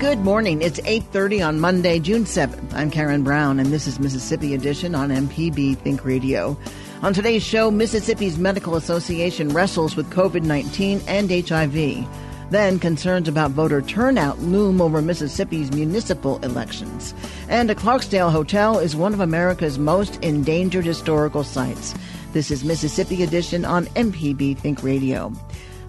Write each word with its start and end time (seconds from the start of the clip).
Good 0.00 0.20
morning. 0.20 0.62
It's 0.62 0.80
8:30 0.86 1.42
on 1.46 1.60
Monday, 1.60 1.98
June 1.98 2.24
7th. 2.24 2.72
I'm 2.72 2.90
Karen 2.90 3.22
Brown 3.22 3.60
and 3.60 3.70
this 3.70 3.86
is 3.86 4.00
Mississippi 4.00 4.54
Edition 4.54 4.94
on 4.94 5.10
MPB 5.10 5.76
Think 5.76 6.06
Radio. 6.06 6.56
On 7.02 7.12
today's 7.12 7.42
show, 7.42 7.70
Mississippi's 7.70 8.38
Medical 8.38 8.76
Association 8.76 9.50
wrestles 9.50 9.96
with 9.96 10.08
COVID-19 10.08 11.02
and 11.06 11.30
HIV. 11.30 12.08
Then 12.50 12.78
concerns 12.78 13.28
about 13.28 13.50
voter 13.50 13.82
turnout 13.82 14.38
loom 14.38 14.80
over 14.80 15.02
Mississippi's 15.02 15.70
municipal 15.70 16.38
elections. 16.38 17.12
And 17.50 17.70
a 17.70 17.74
Clarksdale 17.74 18.32
hotel 18.32 18.78
is 18.78 18.96
one 18.96 19.12
of 19.12 19.20
America's 19.20 19.78
most 19.78 20.16
endangered 20.24 20.86
historical 20.86 21.44
sites. 21.44 21.94
This 22.32 22.50
is 22.50 22.64
Mississippi 22.64 23.22
Edition 23.22 23.66
on 23.66 23.84
MPB 23.96 24.56
Think 24.56 24.82
Radio. 24.82 25.30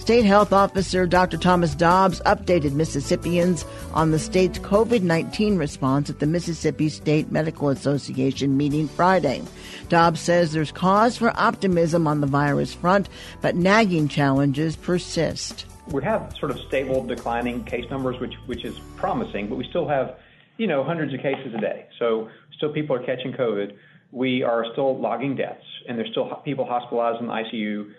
State 0.01 0.25
Health 0.25 0.51
Officer 0.51 1.05
Dr. 1.05 1.37
Thomas 1.37 1.75
Dobbs 1.75 2.21
updated 2.25 2.73
Mississippians 2.73 3.63
on 3.93 4.09
the 4.09 4.17
state's 4.17 4.57
COVID 4.57 5.03
19 5.03 5.57
response 5.57 6.09
at 6.09 6.17
the 6.17 6.25
Mississippi 6.25 6.89
State 6.89 7.31
Medical 7.31 7.69
Association 7.69 8.57
meeting 8.57 8.87
Friday. 8.87 9.43
Dobbs 9.89 10.19
says 10.19 10.53
there's 10.53 10.71
cause 10.71 11.17
for 11.17 11.31
optimism 11.39 12.07
on 12.07 12.19
the 12.19 12.25
virus 12.25 12.73
front, 12.73 13.09
but 13.41 13.55
nagging 13.55 14.07
challenges 14.07 14.75
persist 14.75 15.67
we 15.91 16.03
have 16.03 16.33
sort 16.39 16.51
of 16.51 16.59
stable 16.67 17.03
declining 17.03 17.63
case 17.63 17.85
numbers, 17.91 18.19
which 18.19 18.33
which 18.45 18.65
is 18.65 18.79
promising, 18.95 19.49
but 19.49 19.55
we 19.55 19.67
still 19.69 19.87
have, 19.87 20.15
you 20.57 20.65
know, 20.65 20.83
hundreds 20.83 21.13
of 21.13 21.19
cases 21.19 21.53
a 21.53 21.59
day. 21.59 21.85
So 21.99 22.29
still 22.55 22.71
people 22.71 22.95
are 22.95 23.03
catching 23.03 23.33
COVID. 23.33 23.75
We 24.11 24.41
are 24.41 24.65
still 24.71 24.97
logging 24.97 25.35
deaths, 25.35 25.65
and 25.87 25.97
there's 25.97 26.09
still 26.09 26.27
people 26.43 26.65
hospitalized 26.65 27.19
in 27.21 27.27
the 27.27 27.33
ICU, 27.33 27.93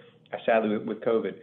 sadly 0.44 0.78
with, 0.78 0.86
with 0.86 1.00
COVID. 1.00 1.34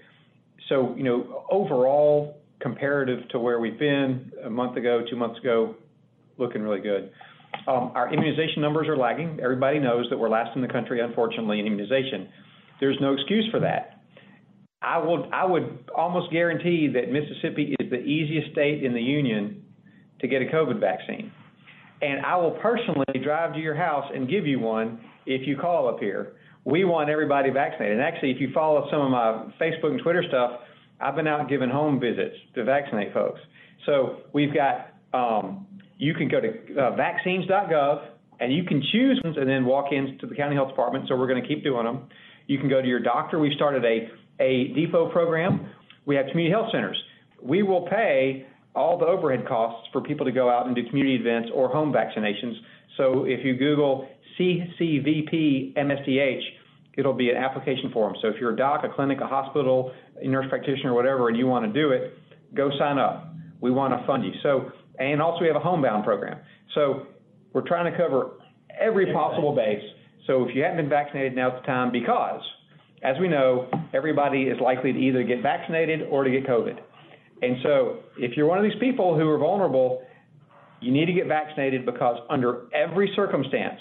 So 0.69 0.93
you 0.95 1.03
know, 1.03 1.45
overall, 1.51 2.37
comparative 2.61 3.27
to 3.29 3.39
where 3.39 3.59
we've 3.59 3.79
been 3.79 4.31
a 4.43 4.49
month 4.49 4.77
ago, 4.77 5.03
two 5.09 5.15
months 5.15 5.39
ago, 5.39 5.75
looking 6.37 6.61
really 6.61 6.81
good. 6.81 7.11
Um, 7.67 7.91
our 7.95 8.13
immunization 8.13 8.61
numbers 8.61 8.87
are 8.87 8.95
lagging. 8.95 9.39
Everybody 9.41 9.79
knows 9.79 10.05
that 10.09 10.17
we're 10.17 10.29
last 10.29 10.55
in 10.55 10.61
the 10.61 10.67
country, 10.67 11.01
unfortunately, 11.01 11.59
in 11.59 11.65
immunization. 11.65 12.29
There's 12.79 12.97
no 13.01 13.13
excuse 13.13 13.47
for 13.51 13.59
that 13.59 13.99
I 14.81 14.97
I 15.33 15.45
would 15.45 15.89
almost 15.95 16.31
guarantee 16.31 16.87
that 16.93 17.11
Mississippi 17.11 17.75
is 17.79 17.89
the 17.89 17.99
easiest 17.99 18.51
state 18.51 18.83
in 18.83 18.93
the 18.93 19.01
union 19.01 19.63
to 20.21 20.27
get 20.27 20.41
a 20.41 20.45
COVID 20.45 20.79
vaccine. 20.79 21.31
And 22.01 22.25
I 22.25 22.37
will 22.37 22.57
personally 22.61 23.05
drive 23.23 23.53
to 23.53 23.59
your 23.59 23.75
house 23.75 24.09
and 24.13 24.29
give 24.29 24.47
you 24.47 24.59
one 24.59 25.01
if 25.25 25.45
you 25.47 25.57
call 25.57 25.89
up 25.89 25.99
here. 25.99 26.33
We 26.65 26.83
want 26.83 27.09
everybody 27.09 27.49
vaccinated. 27.49 27.97
And 27.97 28.05
actually, 28.05 28.31
if 28.31 28.41
you 28.41 28.51
follow 28.53 28.87
some 28.91 29.01
of 29.01 29.11
my 29.11 29.51
Facebook 29.59 29.91
and 29.91 30.01
Twitter 30.01 30.23
stuff, 30.27 30.61
I've 30.99 31.15
been 31.15 31.27
out 31.27 31.47
giving 31.49 31.69
home 31.69 31.99
visits 31.99 32.35
to 32.55 32.63
vaccinate 32.63 33.13
folks. 33.13 33.39
So 33.85 34.17
we've 34.33 34.53
got, 34.53 34.93
um, 35.13 35.65
you 35.97 36.13
can 36.13 36.27
go 36.27 36.41
to 36.41 36.49
uh, 36.77 36.95
vaccines.gov 36.95 38.07
and 38.39 38.53
you 38.53 38.63
can 38.63 38.83
choose 38.91 39.19
and 39.23 39.49
then 39.49 39.65
walk 39.65 39.91
into 39.91 40.27
the 40.27 40.35
county 40.35 40.55
health 40.55 40.69
department. 40.69 41.07
So 41.07 41.15
we're 41.15 41.27
going 41.27 41.41
to 41.41 41.47
keep 41.47 41.63
doing 41.63 41.85
them. 41.85 42.07
You 42.47 42.57
can 42.57 42.69
go 42.69 42.81
to 42.81 42.87
your 42.87 42.99
doctor. 42.99 43.39
We've 43.39 43.53
started 43.53 43.85
a 43.85 44.09
a 44.39 44.69
depot 44.73 45.11
program. 45.11 45.69
We 46.05 46.15
have 46.15 46.27
community 46.31 46.51
health 46.51 46.71
centers. 46.71 47.01
We 47.41 47.63
will 47.63 47.87
pay 47.87 48.47
all 48.75 48.97
the 48.97 49.05
overhead 49.05 49.47
costs 49.47 49.89
for 49.91 50.01
people 50.01 50.25
to 50.25 50.31
go 50.31 50.49
out 50.49 50.65
and 50.65 50.75
do 50.75 50.83
community 50.87 51.15
events 51.15 51.49
or 51.53 51.67
home 51.67 51.91
vaccinations. 51.91 52.53
So 52.97 53.25
if 53.25 53.43
you 53.45 53.55
Google 53.55 54.07
CCVP 54.39 55.75
MSDH, 55.75 56.41
it'll 56.97 57.13
be 57.13 57.29
an 57.29 57.37
application 57.37 57.91
form. 57.91 58.15
So 58.21 58.29
if 58.29 58.35
you're 58.39 58.53
a 58.53 58.55
doc, 58.55 58.83
a 58.83 58.93
clinic, 58.93 59.19
a 59.21 59.27
hospital, 59.27 59.91
a 60.21 60.27
nurse 60.27 60.45
practitioner, 60.49 60.93
whatever, 60.93 61.27
and 61.27 61.37
you 61.37 61.47
want 61.47 61.65
to 61.65 61.81
do 61.81 61.91
it, 61.91 62.13
go 62.55 62.69
sign 62.79 62.97
up. 62.97 63.33
We 63.61 63.71
want 63.71 63.99
to 63.99 64.05
fund 64.07 64.23
you. 64.23 64.31
So, 64.41 64.71
and 64.97 65.21
also 65.21 65.41
we 65.41 65.47
have 65.47 65.55
a 65.55 65.61
homebound 65.61 66.03
program. 66.05 66.39
So 66.73 67.07
we're 67.53 67.67
trying 67.67 67.91
to 67.91 67.97
cover 67.97 68.31
every 68.79 69.11
possible 69.13 69.53
base. 69.55 69.83
So 70.27 70.47
if 70.47 70.55
you 70.55 70.63
haven't 70.63 70.77
been 70.77 70.89
vaccinated, 70.89 71.35
now's 71.35 71.59
the 71.61 71.67
time 71.67 71.91
because– 71.91 72.41
as 73.03 73.15
we 73.19 73.27
know, 73.27 73.69
everybody 73.93 74.43
is 74.43 74.59
likely 74.59 74.91
to 74.91 74.99
either 74.99 75.23
get 75.23 75.41
vaccinated 75.41 76.01
or 76.09 76.23
to 76.23 76.29
get 76.29 76.45
COVID. 76.45 76.79
And 77.41 77.57
so 77.63 77.99
if 78.17 78.35
you're 78.35 78.45
one 78.45 78.57
of 78.57 78.63
these 78.63 78.79
people 78.79 79.17
who 79.17 79.27
are 79.29 79.37
vulnerable, 79.37 80.01
you 80.81 80.91
need 80.91 81.05
to 81.05 81.13
get 81.13 81.27
vaccinated 81.27 81.85
because 81.85 82.17
under 82.29 82.67
every 82.73 83.11
circumstance, 83.15 83.79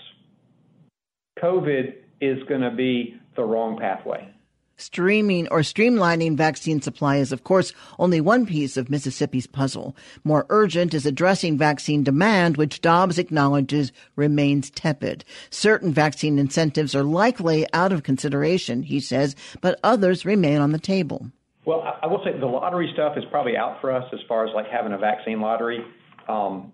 COVID 1.43 1.94
is 2.21 2.43
going 2.49 2.62
to 2.62 2.71
be 2.71 3.19
the 3.37 3.44
wrong 3.44 3.78
pathway. 3.78 4.28
Streaming 4.81 5.49
or 5.49 5.60
streamlining 5.60 6.37
vaccine 6.37 6.81
supply 6.81 7.16
is, 7.16 7.32
of 7.32 7.43
course, 7.43 7.72
only 7.99 8.21
one 8.21 8.47
piece 8.47 8.76
of 8.76 8.88
Mississippi's 8.88 9.49
puzzle. 9.49 9.97
More 10.22 10.47
urgent 10.50 10.94
is 10.94 11.04
addressing 11.04 11.59
vaccine 11.59 12.04
demand, 12.04 12.56
which 12.56 12.81
Dobbs 12.81 13.19
acknowledges 13.19 13.91
remains 14.15 14.71
tepid. 14.71 15.25
Certain 15.50 15.93
vaccine 15.93 16.38
incentives 16.38 16.94
are 16.94 17.03
likely 17.03 17.66
out 17.72 17.91
of 17.93 18.05
consideration, 18.05 18.84
he 18.84 19.00
says, 19.00 19.34
but 19.60 19.81
others 19.82 20.25
remain 20.25 20.59
on 20.59 20.70
the 20.70 20.78
table. 20.78 21.28
Well, 21.65 21.82
I 22.00 22.06
will 22.06 22.22
say 22.25 22.38
the 22.38 22.47
lottery 22.47 22.88
stuff 22.94 23.16
is 23.16 23.25
probably 23.32 23.56
out 23.56 23.81
for 23.81 23.93
us 23.93 24.05
as 24.12 24.20
far 24.28 24.47
as 24.47 24.55
like 24.55 24.69
having 24.69 24.93
a 24.93 24.99
vaccine 24.99 25.41
lottery. 25.41 25.84
Um, 26.28 26.72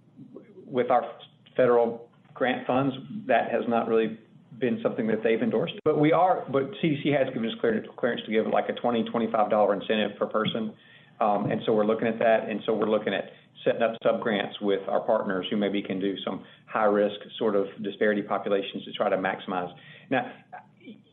with 0.67 0.91
our 0.91 1.11
federal 1.57 2.09
grant 2.35 2.67
funds, 2.67 2.95
that 3.27 3.51
has 3.51 3.63
not 3.67 3.89
really 3.89 4.19
been 4.59 4.81
something 4.83 5.07
that 5.09 5.23
they've 5.23 5.43
endorsed. 5.43 5.75
But 5.85 5.99
we 5.99 6.13
are, 6.13 6.45
but 6.51 6.71
CDC 6.83 7.17
has 7.17 7.33
given 7.33 7.49
us 7.49 7.55
clearance, 7.61 7.87
clearance 7.97 8.23
to 8.27 8.33
give 8.33 8.47
like 8.47 8.69
a 8.69 8.73
$20, 8.73 9.11
$25 9.11 9.81
incentive 9.81 10.19
per 10.19 10.27
person. 10.27 10.73
Um, 11.21 11.51
and 11.51 11.61
so 11.65 11.73
we're 11.73 11.87
looking 11.87 12.09
at 12.09 12.19
that. 12.19 12.49
And 12.49 12.61
so 12.67 12.75
we're 12.75 12.91
looking 12.91 13.15
at 13.15 13.31
setting 13.65 13.83
up 13.83 13.93
sub 14.03 14.21
grants 14.21 14.61
with 14.61 14.87
our 14.89 15.01
partners 15.01 15.47
who 15.51 15.57
maybe 15.57 15.83
can 15.83 16.01
do 16.01 16.15
some 16.25 16.45
high 16.67 16.85
risk 16.85 17.17
sort 17.39 17.57
of 17.57 17.67
disparity 17.83 18.23
populations 18.23 18.85
to 18.85 18.93
try 18.93 19.09
to 19.09 19.17
maximize. 19.17 19.73
Now, 20.11 20.31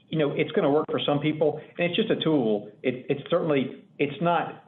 you 0.09 0.17
know, 0.19 0.31
it's 0.31 0.51
going 0.51 0.63
to 0.63 0.69
work 0.69 0.85
for 0.91 0.99
some 1.05 1.19
people, 1.19 1.61
and 1.77 1.88
it's 1.88 1.95
just 1.95 2.09
a 2.09 2.21
tool. 2.21 2.69
It, 2.83 3.05
it's 3.09 3.21
certainly, 3.29 3.83
it's 3.97 4.21
not, 4.21 4.65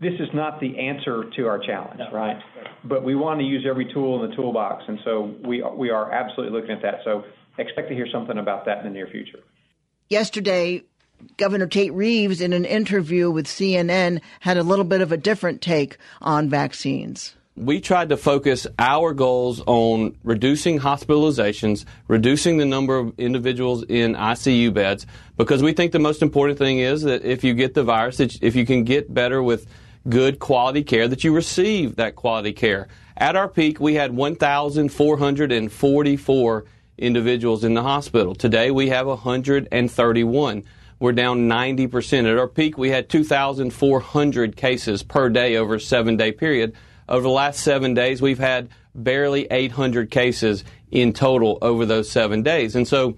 this 0.00 0.14
is 0.14 0.28
not 0.32 0.58
the 0.60 0.78
answer 0.78 1.24
to 1.36 1.46
our 1.46 1.58
challenge, 1.58 1.98
no. 1.98 2.10
right? 2.10 2.38
But 2.84 3.04
we 3.04 3.14
want 3.14 3.40
to 3.40 3.44
use 3.44 3.66
every 3.68 3.92
tool 3.92 4.24
in 4.24 4.30
the 4.30 4.34
toolbox, 4.34 4.84
and 4.88 4.98
so 5.04 5.34
we 5.46 5.62
we 5.76 5.90
are 5.90 6.10
absolutely 6.10 6.58
looking 6.58 6.74
at 6.74 6.80
that. 6.80 7.00
So 7.04 7.24
expect 7.60 7.88
to 7.88 7.94
hear 7.94 8.08
something 8.10 8.38
about 8.38 8.64
that 8.66 8.78
in 8.78 8.84
the 8.84 8.90
near 8.90 9.06
future. 9.06 9.40
Yesterday, 10.08 10.82
Governor 11.36 11.66
Tate 11.66 11.92
Reeves, 11.92 12.40
in 12.40 12.52
an 12.52 12.64
interview 12.64 13.30
with 13.30 13.46
CNN, 13.46 14.20
had 14.40 14.56
a 14.56 14.62
little 14.62 14.86
bit 14.86 15.02
of 15.02 15.12
a 15.12 15.16
different 15.16 15.60
take 15.60 15.98
on 16.22 16.48
vaccines. 16.48 17.34
we 17.56 17.80
tried 17.80 18.08
to 18.08 18.16
focus 18.16 18.66
our 18.78 19.12
goals 19.12 19.60
on 19.66 20.16
reducing 20.24 20.78
hospitalizations, 20.78 21.84
reducing 22.08 22.56
the 22.56 22.64
number 22.64 22.96
of 22.96 23.12
individuals 23.18 23.82
in 23.84 24.14
ICU 24.14 24.72
beds, 24.72 25.04
because 25.36 25.62
we 25.62 25.74
think 25.74 25.92
the 25.92 25.98
most 25.98 26.22
important 26.22 26.58
thing 26.58 26.78
is 26.78 27.02
that 27.02 27.22
if 27.22 27.44
you 27.44 27.52
get 27.52 27.74
the 27.74 27.84
virus, 27.84 28.18
if 28.18 28.56
you 28.56 28.64
can 28.64 28.84
get 28.84 29.12
better 29.12 29.42
with 29.42 29.66
good 30.08 30.38
quality 30.38 30.82
care, 30.82 31.06
that 31.06 31.22
you 31.22 31.34
receive 31.34 31.96
that 31.96 32.16
quality 32.16 32.54
care. 32.54 32.88
At 33.16 33.36
our 33.36 33.48
peak, 33.48 33.78
we 33.78 33.92
had 33.94 34.16
1,444 34.16 36.64
individuals 37.00 37.64
in 37.64 37.74
the 37.74 37.82
hospital. 37.82 38.34
Today, 38.34 38.70
we 38.70 38.90
have 38.90 39.06
131. 39.06 40.64
We're 40.98 41.12
down 41.12 41.48
90%. 41.48 42.30
At 42.30 42.38
our 42.38 42.46
peak, 42.46 42.76
we 42.76 42.90
had 42.90 43.08
2,400 43.08 44.56
cases 44.56 45.02
per 45.02 45.30
day 45.30 45.56
over 45.56 45.76
a 45.76 45.80
seven 45.80 46.16
day 46.16 46.30
period. 46.30 46.74
Over 47.08 47.22
the 47.22 47.30
last 47.30 47.60
seven 47.60 47.94
days, 47.94 48.22
we've 48.22 48.38
had 48.38 48.68
barely 48.94 49.46
800 49.50 50.10
cases 50.10 50.62
in 50.90 51.12
total 51.12 51.58
over 51.62 51.86
those 51.86 52.10
seven 52.10 52.42
days. 52.42 52.76
And 52.76 52.86
so 52.86 53.16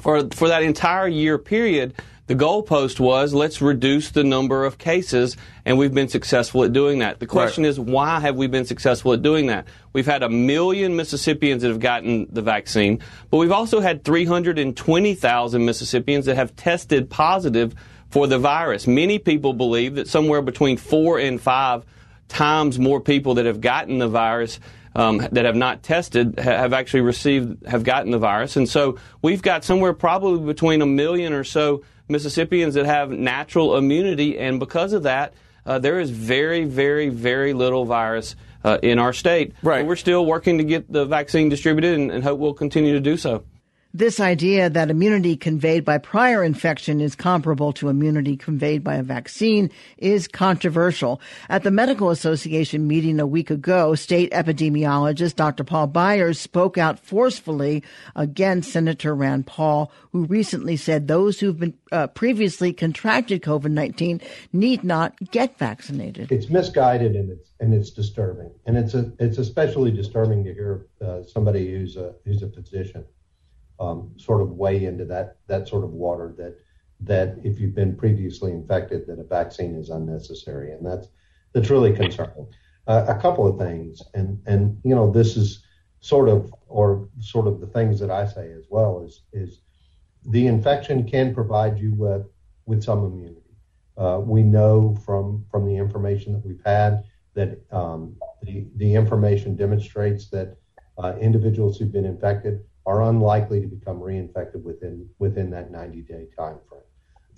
for, 0.00 0.28
for 0.30 0.48
that 0.48 0.62
entire 0.62 1.08
year 1.08 1.38
period, 1.38 1.94
the 2.28 2.34
goalpost 2.34 3.00
was 3.00 3.32
let's 3.32 3.62
reduce 3.62 4.10
the 4.10 4.22
number 4.22 4.64
of 4.66 4.76
cases, 4.76 5.36
and 5.64 5.78
we've 5.78 5.94
been 5.94 6.08
successful 6.08 6.62
at 6.62 6.74
doing 6.74 6.98
that. 6.98 7.20
The 7.20 7.26
question 7.26 7.64
right. 7.64 7.70
is, 7.70 7.80
why 7.80 8.20
have 8.20 8.36
we 8.36 8.46
been 8.46 8.66
successful 8.66 9.14
at 9.14 9.22
doing 9.22 9.46
that? 9.46 9.66
We've 9.94 10.06
had 10.06 10.22
a 10.22 10.28
million 10.28 10.94
Mississippians 10.94 11.62
that 11.62 11.68
have 11.68 11.80
gotten 11.80 12.28
the 12.30 12.42
vaccine, 12.42 13.00
but 13.30 13.38
we've 13.38 13.50
also 13.50 13.80
had 13.80 14.04
320,000 14.04 15.64
Mississippians 15.64 16.26
that 16.26 16.36
have 16.36 16.54
tested 16.54 17.08
positive 17.08 17.74
for 18.10 18.26
the 18.26 18.38
virus. 18.38 18.86
Many 18.86 19.18
people 19.18 19.54
believe 19.54 19.94
that 19.94 20.06
somewhere 20.06 20.42
between 20.42 20.76
four 20.76 21.18
and 21.18 21.40
five 21.40 21.86
times 22.28 22.78
more 22.78 23.00
people 23.00 23.34
that 23.34 23.46
have 23.46 23.62
gotten 23.62 23.98
the 23.98 24.08
virus 24.08 24.60
um, 24.94 25.26
that 25.32 25.46
have 25.46 25.56
not 25.56 25.82
tested 25.82 26.38
have 26.38 26.74
actually 26.74 27.00
received 27.00 27.66
have 27.66 27.84
gotten 27.84 28.10
the 28.10 28.18
virus, 28.18 28.56
and 28.56 28.68
so 28.68 28.98
we've 29.22 29.40
got 29.40 29.64
somewhere 29.64 29.94
probably 29.94 30.44
between 30.44 30.82
a 30.82 30.86
million 30.86 31.32
or 31.32 31.44
so 31.44 31.82
Mississippians 32.08 32.74
that 32.74 32.86
have 32.86 33.10
natural 33.10 33.76
immunity, 33.76 34.38
and 34.38 34.58
because 34.58 34.92
of 34.92 35.02
that, 35.04 35.34
uh, 35.66 35.78
there 35.78 36.00
is 36.00 36.10
very, 36.10 36.64
very, 36.64 37.08
very 37.08 37.52
little 37.52 37.84
virus 37.84 38.34
uh, 38.64 38.78
in 38.82 38.98
our 38.98 39.12
state. 39.12 39.52
Right. 39.62 39.80
But 39.80 39.86
we're 39.86 39.96
still 39.96 40.24
working 40.24 40.58
to 40.58 40.64
get 40.64 40.90
the 40.90 41.04
vaccine 41.04 41.48
distributed, 41.48 41.98
and, 41.98 42.10
and 42.10 42.24
hope 42.24 42.38
we'll 42.38 42.54
continue 42.54 42.94
to 42.94 43.00
do 43.00 43.16
so. 43.16 43.44
This 43.94 44.20
idea 44.20 44.68
that 44.68 44.90
immunity 44.90 45.34
conveyed 45.34 45.82
by 45.82 45.96
prior 45.96 46.44
infection 46.44 47.00
is 47.00 47.14
comparable 47.14 47.72
to 47.72 47.88
immunity 47.88 48.36
conveyed 48.36 48.84
by 48.84 48.96
a 48.96 49.02
vaccine 49.02 49.70
is 49.96 50.28
controversial. 50.28 51.22
At 51.48 51.62
the 51.62 51.70
Medical 51.70 52.10
Association 52.10 52.86
meeting 52.86 53.18
a 53.18 53.26
week 53.26 53.50
ago, 53.50 53.94
state 53.94 54.30
epidemiologist 54.32 55.36
Dr. 55.36 55.64
Paul 55.64 55.86
Byers 55.86 56.38
spoke 56.38 56.76
out 56.76 56.98
forcefully 56.98 57.82
against 58.14 58.72
Senator 58.72 59.14
Rand 59.14 59.46
Paul, 59.46 59.90
who 60.12 60.26
recently 60.26 60.76
said 60.76 61.08
those 61.08 61.40
who've 61.40 61.58
been 61.58 61.72
uh, 61.90 62.08
previously 62.08 62.74
contracted 62.74 63.42
COVID-19 63.42 64.22
need 64.52 64.84
not 64.84 65.18
get 65.30 65.56
vaccinated. 65.56 66.30
It's 66.30 66.50
misguided 66.50 67.16
and 67.16 67.30
it's 67.30 67.48
and 67.58 67.72
it's 67.72 67.90
disturbing, 67.90 68.50
and 68.66 68.76
it's 68.76 68.92
a 68.92 69.10
it's 69.18 69.38
especially 69.38 69.90
disturbing 69.90 70.44
to 70.44 70.52
hear 70.52 70.86
uh, 71.00 71.22
somebody 71.22 71.72
who's 71.72 71.96
a 71.96 72.14
who's 72.24 72.42
a 72.42 72.48
physician 72.48 73.04
um, 73.80 74.12
sort 74.16 74.40
of 74.40 74.52
weigh 74.52 74.84
into 74.84 75.04
that 75.06 75.36
that 75.46 75.68
sort 75.68 75.84
of 75.84 75.90
water 75.90 76.34
that 76.38 76.58
that 77.00 77.36
if 77.44 77.60
you've 77.60 77.74
been 77.74 77.96
previously 77.96 78.50
infected, 78.50 79.06
that 79.06 79.20
a 79.20 79.24
vaccine 79.24 79.76
is 79.76 79.90
unnecessary, 79.90 80.72
and 80.72 80.84
that's 80.84 81.08
that's 81.52 81.70
really 81.70 81.92
concerning. 81.92 82.46
Uh, 82.86 83.04
a 83.08 83.20
couple 83.20 83.46
of 83.46 83.58
things, 83.58 84.02
and 84.14 84.40
and 84.46 84.80
you 84.84 84.94
know 84.94 85.10
this 85.10 85.36
is 85.36 85.64
sort 86.00 86.28
of 86.28 86.52
or 86.66 87.08
sort 87.20 87.46
of 87.46 87.60
the 87.60 87.66
things 87.66 88.00
that 88.00 88.10
I 88.10 88.26
say 88.26 88.52
as 88.52 88.64
well 88.70 89.04
is 89.04 89.22
is 89.32 89.60
the 90.26 90.46
infection 90.46 91.08
can 91.08 91.34
provide 91.34 91.78
you 91.78 91.94
with 91.94 92.26
with 92.66 92.82
some 92.82 93.04
immunity. 93.04 93.42
Uh, 93.96 94.20
we 94.24 94.42
know 94.42 94.96
from 95.04 95.44
from 95.50 95.66
the 95.66 95.76
information 95.76 96.32
that 96.32 96.44
we've 96.44 96.62
had 96.64 97.04
that 97.34 97.60
um, 97.72 98.16
the 98.42 98.66
the 98.76 98.94
information 98.94 99.54
demonstrates 99.54 100.28
that 100.30 100.56
uh, 100.98 101.14
individuals 101.20 101.78
who've 101.78 101.92
been 101.92 102.04
infected 102.04 102.64
are 102.88 103.02
unlikely 103.02 103.60
to 103.60 103.66
become 103.66 104.00
reinfected 104.00 104.62
within 104.62 105.06
within 105.18 105.50
that 105.50 105.70
90 105.70 106.00
day 106.02 106.26
time 106.34 106.56
frame. 106.66 106.80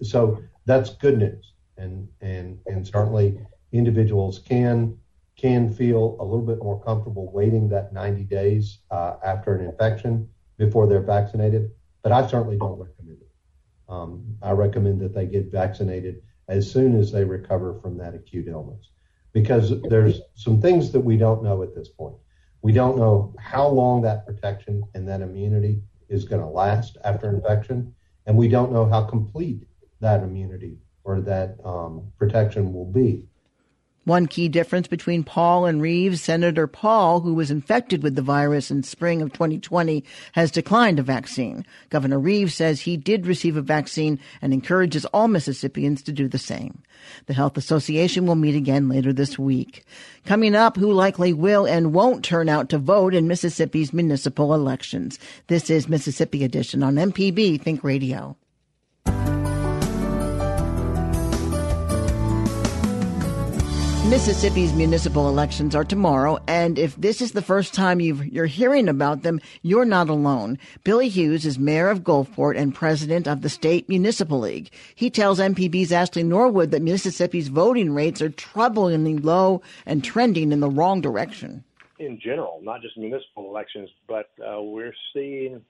So 0.01 0.41
that's 0.65 0.91
good 0.95 1.19
news, 1.19 1.55
and 1.77 2.09
and 2.21 2.61
and 2.67 2.87
certainly 2.87 3.37
individuals 3.73 4.39
can 4.39 4.97
can 5.37 5.69
feel 5.69 6.17
a 6.21 6.25
little 6.25 6.47
bit 6.47 6.63
more 6.63 6.81
comfortable 6.85 7.33
waiting 7.33 7.69
that 7.69 7.93
90 7.93 8.25
days 8.25 8.79
uh, 8.93 9.17
after 9.25 9.57
an 9.57 9.65
infection 9.65 10.29
before 10.57 10.87
they're 10.87 11.03
vaccinated. 11.03 11.73
But 12.03 12.13
I 12.13 12.27
certainly 12.29 12.57
don't 12.57 12.79
recommend 12.79 13.19
it. 13.21 13.31
Um, 13.89 14.37
I 14.43 14.53
recommend 14.53 15.01
that 15.01 15.15
they 15.15 15.27
get 15.27 15.51
vaccinated 15.51 16.23
as 16.49 16.71
soon 16.71 16.97
as 16.97 17.11
they 17.11 17.25
recover 17.25 17.75
from 17.81 17.97
that 17.99 18.15
acute 18.15 18.47
illness, 18.47 18.91
because 19.33 19.83
there's 19.83 20.21
some 20.35 20.61
things 20.61 20.93
that 20.93 21.01
we 21.01 21.17
don't 21.17 21.43
know 21.43 21.65
at 21.65 21.75
this 21.75 21.89
point. 21.89 22.17
We 22.63 22.73
don't 22.73 22.99
know 22.99 23.35
how 23.39 23.69
long 23.69 24.03
that 24.03 24.27
protection 24.27 24.83
and 24.95 25.09
that 25.09 25.23
immunity 25.23 25.83
is 26.09 26.25
going 26.25 26.43
to 26.43 26.49
last 26.49 26.99
after 27.05 27.31
infection, 27.31 27.95
and 28.27 28.37
we 28.37 28.49
don't 28.49 28.73
know 28.73 28.87
how 28.87 29.05
complete 29.05 29.67
that 30.01 30.23
immunity 30.23 30.79
or 31.05 31.21
that 31.23 31.57
um, 31.65 32.13
protection 32.19 32.73
will 32.73 32.85
be. 32.85 33.27
One 34.05 34.27
key 34.27 34.49
difference 34.49 34.89
between 34.89 35.25
Paul 35.25 35.67
and 35.67 35.83
Reeves, 35.83 36.23
Senator 36.23 36.67
Paul, 36.67 37.21
who 37.21 37.35
was 37.35 37.51
infected 37.51 38.03
with 38.03 38.17
the 38.17 38.23
virus 38.23 38.71
in 38.71 38.83
spring 38.83 39.21
of 39.21 39.31
2020, 39.35 40.03
has 40.33 40.51
declined 40.51 40.99
a 40.99 41.03
vaccine. 41.03 41.67
Governor 41.91 42.19
Reeves 42.19 42.55
says 42.55 42.81
he 42.81 42.97
did 42.97 43.27
receive 43.27 43.59
a 43.59 43.63
vaccine 43.63 44.19
and 44.41 44.55
encourages 44.55 45.05
all 45.07 45.29
Mississippians 45.29 46.03
to 46.05 46.13
do 46.13 46.29
the 46.29 46.39
same. 46.39 46.83
The 47.27 47.35
Health 47.35 47.59
Association 47.59 48.25
will 48.25 48.37
meet 48.37 48.55
again 48.55 48.89
later 48.89 49.13
this 49.13 49.39
week. 49.39 49.85
Coming 50.25 50.55
up, 50.55 50.79
who 50.79 50.93
likely 50.93 51.35
will 51.35 51.67
and 51.67 51.93
won't 51.93 52.25
turn 52.25 52.49
out 52.49 52.71
to 52.71 52.79
vote 52.79 53.15
in 53.15 53.29
Mississippi's 53.29 53.93
municipal 53.93 54.55
elections. 54.55 55.19
This 55.49 55.69
is 55.69 55.91
Mississippi 55.91 56.43
Edition 56.43 56.83
on 56.83 56.95
MPB 56.95 57.61
Think 57.61 57.85
Radio. 57.85 58.37
Mississippi's 64.11 64.73
municipal 64.73 65.29
elections 65.29 65.77
are 65.77 65.85
tomorrow, 65.85 66.41
and 66.49 66.81
if 66.81 66.97
this 66.97 67.23
is 67.23 67.31
the 67.31 67.41
first 67.41 67.73
time 67.73 68.01
you 68.01 68.43
are 68.43 68.47
hearing 68.47 68.89
about 68.89 69.23
them, 69.23 69.41
you're 69.63 69.85
not 69.85 70.09
alone. 70.09 70.59
Billy 70.83 71.09
Hughes 71.09 71.47
is 71.47 71.61
mayor 71.61 71.89
of 71.89 72.01
Gulfport 72.01 72.59
and 72.59 72.75
president 72.75 73.29
of 73.29 73.43
the 73.43 73.49
State 73.49 73.89
Municipal 73.89 74.41
League. 74.41 74.73
He 74.97 75.11
tells 75.11 75.39
MPB's 75.39 75.93
Ashley 75.93 76.25
Norwood 76.25 76.73
that 76.73 76.83
Mississippi's 76.83 77.47
voting 77.47 77.95
rates 77.95 78.21
are 78.21 78.31
troublingly 78.31 79.23
low 79.23 79.63
and 79.87 80.03
trending 80.03 80.51
in 80.51 80.59
the 80.59 80.69
wrong 80.69 81.01
direction. 81.01 81.63
In 82.01 82.19
general, 82.19 82.59
not 82.65 82.83
just 82.83 82.99
municipal 82.99 83.49
elections, 83.49 83.91
but 84.09 84.31
uh, 84.45 84.61
we're 84.61 84.95
seeing 85.15 85.65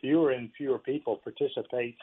fewer 0.00 0.32
and 0.32 0.50
fewer 0.58 0.80
people 0.80 1.14
participate 1.18 1.96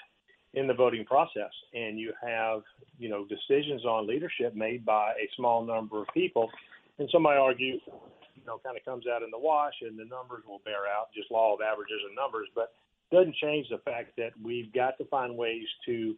in 0.56 0.68
the 0.68 0.74
voting 0.74 1.06
process 1.06 1.52
and 1.74 2.00
you 2.00 2.14
have 2.26 2.62
you 2.98 3.10
know 3.10 3.26
decisions 3.26 3.86
on 3.86 4.08
leadership 4.08 4.56
made 4.56 4.86
by 4.86 5.12
a 5.12 5.30
small 5.36 5.64
number 5.64 6.02
of 6.02 6.08
people 6.14 6.50
and 6.98 7.10
some 7.12 7.24
might 7.24 7.36
argue 7.36 7.76
you 7.76 8.46
know 8.48 8.60
kind 8.64 8.78
of 8.78 8.86
comes 8.86 9.04
out 9.14 9.22
in 9.22 9.30
the 9.32 9.38
wash 9.38 9.74
and 9.82 10.00
the 10.00 10.06
numbers 10.06 10.44
will 10.48 10.62
bear 10.64 10.88
out 10.88 11.08
just 11.14 11.30
law 11.30 11.54
of 11.54 11.60
averages 11.62 12.00
and 12.08 12.16
numbers 12.16 12.48
but 12.56 12.74
doesn't 13.12 13.36
change 13.36 13.68
the 13.70 13.78
fact 13.80 14.12
that 14.18 14.32
we've 14.44 14.74
got 14.74 14.98
to 14.98 15.06
find 15.06 15.36
ways 15.36 15.68
to 15.86 16.16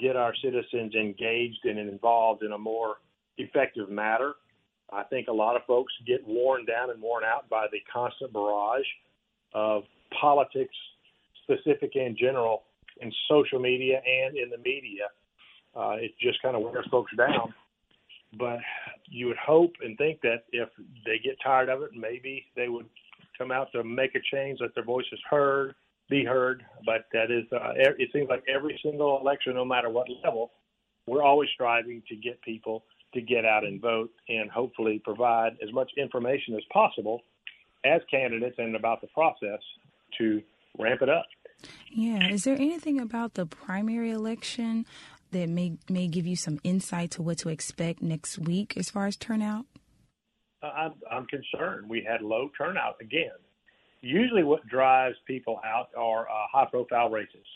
get 0.00 0.16
our 0.16 0.34
citizens 0.42 0.94
engaged 0.94 1.64
and 1.64 1.78
involved 1.78 2.42
in 2.42 2.52
a 2.52 2.58
more 2.58 2.96
effective 3.36 3.90
manner 3.90 4.32
i 4.94 5.02
think 5.04 5.28
a 5.28 5.32
lot 5.32 5.56
of 5.56 5.62
folks 5.66 5.92
get 6.06 6.26
worn 6.26 6.64
down 6.64 6.88
and 6.88 7.02
worn 7.02 7.22
out 7.22 7.48
by 7.50 7.66
the 7.70 7.78
constant 7.92 8.32
barrage 8.32 8.86
of 9.52 9.82
politics 10.18 10.74
specific 11.42 11.92
and 11.96 12.16
general 12.16 12.62
in 13.00 13.12
social 13.28 13.58
media 13.58 14.00
and 14.04 14.36
in 14.36 14.50
the 14.50 14.58
media. 14.58 15.04
Uh, 15.76 15.96
it 15.98 16.12
just 16.20 16.40
kind 16.42 16.56
of 16.56 16.62
wears 16.62 16.86
folks 16.90 17.12
down. 17.16 17.52
But 18.38 18.58
you 19.08 19.26
would 19.28 19.36
hope 19.36 19.72
and 19.82 19.96
think 19.96 20.20
that 20.22 20.44
if 20.52 20.68
they 21.04 21.18
get 21.22 21.36
tired 21.42 21.68
of 21.68 21.82
it, 21.82 21.90
maybe 21.94 22.46
they 22.56 22.68
would 22.68 22.86
come 23.36 23.50
out 23.50 23.68
to 23.72 23.84
make 23.84 24.14
a 24.14 24.20
change, 24.32 24.58
let 24.60 24.74
their 24.74 24.84
voices 24.84 25.18
heard, 25.28 25.74
be 26.10 26.24
heard. 26.24 26.64
But 26.84 27.06
that 27.12 27.30
is, 27.30 27.44
uh, 27.52 27.72
it 27.76 28.10
seems 28.12 28.28
like 28.28 28.42
every 28.52 28.78
single 28.82 29.20
election, 29.20 29.54
no 29.54 29.64
matter 29.64 29.88
what 29.88 30.08
level, 30.24 30.52
we're 31.06 31.22
always 31.22 31.50
striving 31.54 32.02
to 32.08 32.16
get 32.16 32.40
people 32.42 32.84
to 33.14 33.20
get 33.20 33.44
out 33.44 33.64
and 33.64 33.80
vote 33.80 34.10
and 34.28 34.50
hopefully 34.50 35.00
provide 35.04 35.52
as 35.62 35.72
much 35.72 35.90
information 35.96 36.54
as 36.54 36.62
possible 36.72 37.20
as 37.84 38.00
candidates 38.10 38.56
and 38.58 38.74
about 38.74 39.00
the 39.00 39.06
process 39.08 39.60
to 40.18 40.42
ramp 40.78 41.02
it 41.02 41.08
up. 41.08 41.26
Yeah. 41.90 42.28
Is 42.28 42.44
there 42.44 42.56
anything 42.56 43.00
about 43.00 43.34
the 43.34 43.46
primary 43.46 44.10
election 44.10 44.86
that 45.30 45.48
may 45.48 45.78
may 45.88 46.08
give 46.08 46.26
you 46.26 46.36
some 46.36 46.58
insight 46.64 47.12
to 47.12 47.22
what 47.22 47.38
to 47.38 47.48
expect 47.48 48.02
next 48.02 48.38
week 48.38 48.76
as 48.76 48.90
far 48.90 49.06
as 49.06 49.16
turnout? 49.16 49.66
I'm, 50.62 50.94
I'm 51.10 51.26
concerned. 51.26 51.88
We 51.88 52.06
had 52.08 52.22
low 52.22 52.50
turnout 52.56 52.96
again. 53.00 53.36
Usually, 54.00 54.42
what 54.42 54.66
drives 54.66 55.16
people 55.26 55.60
out 55.64 55.88
are 55.96 56.28
uh, 56.28 56.32
high-profile 56.52 57.10
races, 57.10 57.46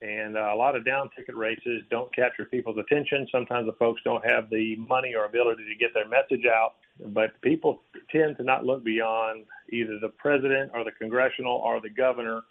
and 0.00 0.36
uh, 0.36 0.52
a 0.52 0.56
lot 0.56 0.76
of 0.76 0.84
down-ticket 0.84 1.34
races 1.36 1.82
don't 1.90 2.12
capture 2.14 2.44
people's 2.44 2.78
attention. 2.78 3.26
Sometimes 3.30 3.66
the 3.66 3.72
folks 3.74 4.00
don't 4.04 4.24
have 4.24 4.50
the 4.50 4.76
money 4.76 5.14
or 5.14 5.24
ability 5.24 5.64
to 5.64 5.74
get 5.78 5.94
their 5.94 6.08
message 6.08 6.44
out. 6.46 6.74
But 6.98 7.40
people 7.42 7.82
tend 8.10 8.36
to 8.38 8.42
not 8.42 8.64
look 8.64 8.82
beyond 8.84 9.44
either 9.70 9.98
the 10.00 10.08
president 10.08 10.70
or 10.74 10.82
the 10.82 10.92
congressional 10.92 11.56
or 11.56 11.80
the 11.80 11.90
governor, 11.90 12.42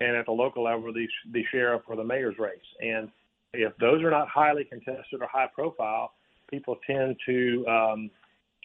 and 0.00 0.16
at 0.16 0.26
the 0.26 0.32
local 0.32 0.64
level, 0.64 0.92
the 0.92 1.06
the 1.32 1.44
sheriff 1.50 1.82
or 1.86 1.96
the 1.96 2.04
mayor's 2.04 2.38
race. 2.38 2.58
And 2.80 3.10
if 3.52 3.76
those 3.78 4.02
are 4.02 4.10
not 4.10 4.28
highly 4.28 4.64
contested 4.64 5.20
or 5.20 5.28
high 5.30 5.48
profile, 5.54 6.12
people 6.50 6.78
tend 6.86 7.16
to 7.26 7.66
um, 7.66 8.10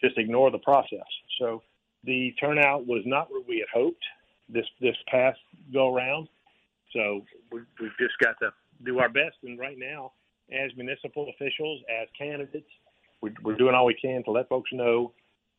just 0.02 0.16
ignore 0.18 0.50
the 0.50 0.58
process. 0.58 1.06
So 1.38 1.62
the 2.04 2.32
turnout 2.40 2.86
was 2.86 3.02
not 3.04 3.30
what 3.30 3.46
we 3.48 3.58
had 3.58 3.68
hoped 3.72 4.02
this 4.48 4.66
this 4.80 4.96
past 5.08 5.38
go 5.72 5.94
around. 5.94 6.28
So 6.92 7.22
we, 7.52 7.60
we've 7.80 7.96
just 8.00 8.18
got 8.22 8.38
to 8.40 8.50
do 8.84 8.98
our 8.98 9.08
best. 9.08 9.36
And 9.42 9.58
right 9.58 9.76
now, 9.78 10.12
as 10.52 10.70
municipal 10.76 11.28
officials, 11.28 11.80
as 12.00 12.08
candidates, 12.16 12.68
we, 13.20 13.30
we're 13.42 13.56
doing 13.56 13.74
all 13.74 13.84
we 13.84 13.94
can 13.94 14.24
to 14.24 14.30
let 14.30 14.48
folks 14.48 14.70
know, 14.72 15.12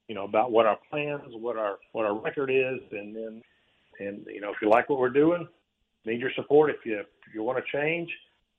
you 0.08 0.16
know, 0.16 0.24
about 0.24 0.52
what 0.52 0.66
our 0.66 0.78
plans, 0.90 1.22
what 1.34 1.58
our 1.58 1.78
what 1.92 2.06
our 2.06 2.18
record 2.20 2.50
is, 2.50 2.80
and 2.92 3.16
then, 3.16 3.44
and 4.00 4.26
you 4.28 4.42
know, 4.42 4.50
if 4.50 4.58
you 4.62 4.70
like 4.70 4.90
what 4.90 5.00
we're 5.00 5.10
doing, 5.10 5.48
need 6.10 6.20
your 6.20 6.32
support. 6.36 6.70
If 6.70 6.86
you 6.86 7.00
if 7.00 7.34
you 7.34 7.44
want 7.44 7.63
to 7.63 7.78
change, 7.78 8.10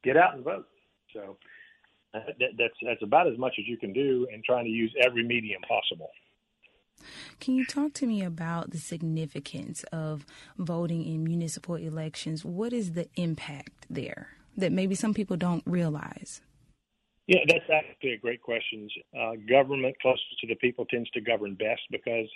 get 0.04 0.16
out 0.16 0.34
and 0.34 0.44
vote. 0.44 0.66
So 1.12 1.36
that, 2.12 2.36
that's 2.58 2.74
that's 2.82 3.02
about 3.02 3.26
as 3.28 3.38
much 3.38 3.54
as 3.58 3.66
you 3.66 3.76
can 3.76 3.92
do 3.92 4.26
in 4.32 4.42
trying 4.44 4.64
to 4.64 4.70
use 4.70 4.94
every 5.04 5.24
medium 5.24 5.62
possible. 5.62 6.10
Can 7.40 7.54
you 7.54 7.64
talk 7.64 7.94
to 7.94 8.06
me 8.06 8.22
about 8.22 8.72
the 8.72 8.78
significance 8.78 9.84
of 9.84 10.26
voting 10.58 11.04
in 11.04 11.24
municipal 11.24 11.76
elections? 11.76 12.44
What 12.44 12.72
is 12.72 12.92
the 12.92 13.08
impact 13.16 13.86
there 13.88 14.36
that 14.56 14.72
maybe 14.72 14.94
some 14.94 15.14
people 15.14 15.36
don't 15.36 15.62
realize? 15.64 16.42
Yeah, 17.26 17.40
that's 17.46 17.64
actually 17.72 18.14
a 18.14 18.18
great 18.18 18.42
question. 18.42 18.88
Uh, 19.18 19.32
government 19.48 19.94
closest 20.02 20.40
to 20.40 20.46
the 20.48 20.56
people 20.56 20.84
tends 20.86 21.08
to 21.10 21.20
govern 21.20 21.54
best 21.54 21.80
because 21.90 22.28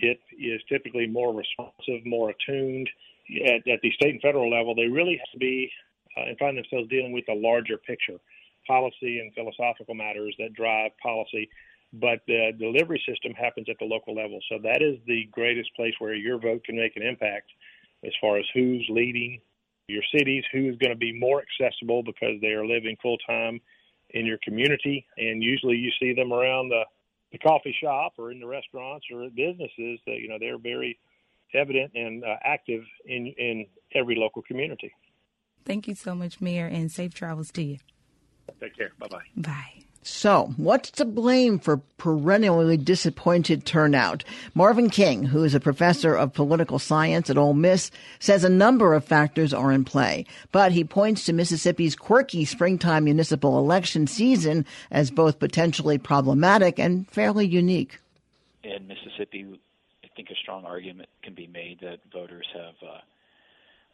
it 0.00 0.20
is 0.38 0.60
typically 0.68 1.06
more 1.06 1.34
responsive, 1.34 2.04
more 2.04 2.30
attuned. 2.30 2.88
At, 3.46 3.66
at 3.66 3.80
the 3.82 3.90
state 3.92 4.12
and 4.12 4.20
federal 4.20 4.50
level, 4.50 4.74
they 4.74 4.86
really 4.86 5.16
have 5.16 5.32
to 5.32 5.38
be 5.38 5.70
uh, 6.16 6.24
and 6.28 6.38
find 6.38 6.56
themselves 6.56 6.88
dealing 6.88 7.12
with 7.12 7.24
a 7.28 7.34
larger 7.34 7.76
picture 7.76 8.18
policy 8.66 9.20
and 9.20 9.32
philosophical 9.34 9.94
matters 9.94 10.34
that 10.38 10.54
drive 10.54 10.92
policy. 11.02 11.48
But 11.92 12.20
the 12.26 12.52
delivery 12.58 13.02
system 13.08 13.32
happens 13.32 13.68
at 13.68 13.76
the 13.78 13.84
local 13.84 14.14
level. 14.14 14.40
So 14.50 14.58
that 14.62 14.82
is 14.82 14.98
the 15.06 15.28
greatest 15.30 15.74
place 15.76 15.94
where 15.98 16.14
your 16.14 16.38
vote 16.40 16.64
can 16.64 16.76
make 16.76 16.96
an 16.96 17.02
impact 17.02 17.50
as 18.04 18.12
far 18.20 18.38
as 18.38 18.44
who's 18.52 18.84
leading 18.88 19.40
your 19.88 20.02
cities, 20.16 20.44
who's 20.52 20.76
going 20.78 20.92
to 20.92 20.98
be 20.98 21.12
more 21.12 21.42
accessible 21.42 22.02
because 22.02 22.40
they 22.40 22.48
are 22.48 22.66
living 22.66 22.96
full 23.00 23.18
time 23.18 23.60
in 24.10 24.26
your 24.26 24.38
community. 24.42 25.06
And 25.18 25.42
usually 25.42 25.76
you 25.76 25.90
see 26.00 26.14
them 26.14 26.32
around 26.32 26.70
the, 26.70 26.82
the 27.32 27.38
coffee 27.38 27.76
shop 27.82 28.14
or 28.18 28.32
in 28.32 28.40
the 28.40 28.46
restaurants 28.46 29.06
or 29.12 29.28
businesses 29.30 30.00
that, 30.06 30.18
you 30.20 30.28
know, 30.28 30.38
they're 30.40 30.58
very 30.58 30.98
evident 31.54 31.92
and 31.94 32.24
uh, 32.24 32.36
active 32.42 32.82
in, 33.06 33.26
in 33.38 33.66
every 33.94 34.16
local 34.16 34.42
community. 34.42 34.92
Thank 35.64 35.88
you 35.88 35.94
so 35.94 36.14
much, 36.14 36.40
Mayor, 36.40 36.66
and 36.66 36.90
safe 36.90 37.14
travels 37.14 37.50
to 37.52 37.62
you. 37.62 37.78
Take 38.60 38.76
care. 38.76 38.92
Bye 38.98 39.08
bye. 39.08 39.22
Bye. 39.36 39.84
So, 40.06 40.52
what's 40.58 40.90
to 40.92 41.06
blame 41.06 41.58
for 41.58 41.78
perennially 41.96 42.76
disappointed 42.76 43.64
turnout? 43.64 44.22
Marvin 44.54 44.90
King, 44.90 45.24
who 45.24 45.44
is 45.44 45.54
a 45.54 45.60
professor 45.60 46.14
of 46.14 46.34
political 46.34 46.78
science 46.78 47.30
at 47.30 47.38
Ole 47.38 47.54
Miss, 47.54 47.90
says 48.18 48.44
a 48.44 48.50
number 48.50 48.92
of 48.92 49.02
factors 49.02 49.54
are 49.54 49.72
in 49.72 49.82
play, 49.82 50.26
but 50.52 50.72
he 50.72 50.84
points 50.84 51.24
to 51.24 51.32
Mississippi's 51.32 51.96
quirky 51.96 52.44
springtime 52.44 53.04
municipal 53.04 53.58
election 53.58 54.06
season 54.06 54.66
as 54.90 55.10
both 55.10 55.38
potentially 55.38 55.96
problematic 55.96 56.78
and 56.78 57.08
fairly 57.08 57.46
unique. 57.46 57.98
In 58.62 58.86
Mississippi, 58.86 59.46
I 59.46 59.56
think 60.16 60.30
a 60.30 60.34
strong 60.42 60.64
argument 60.64 61.08
can 61.22 61.34
be 61.34 61.46
made 61.46 61.78
that 61.80 61.98
voters 62.12 62.46
have 62.54 62.74
uh, 62.82 63.00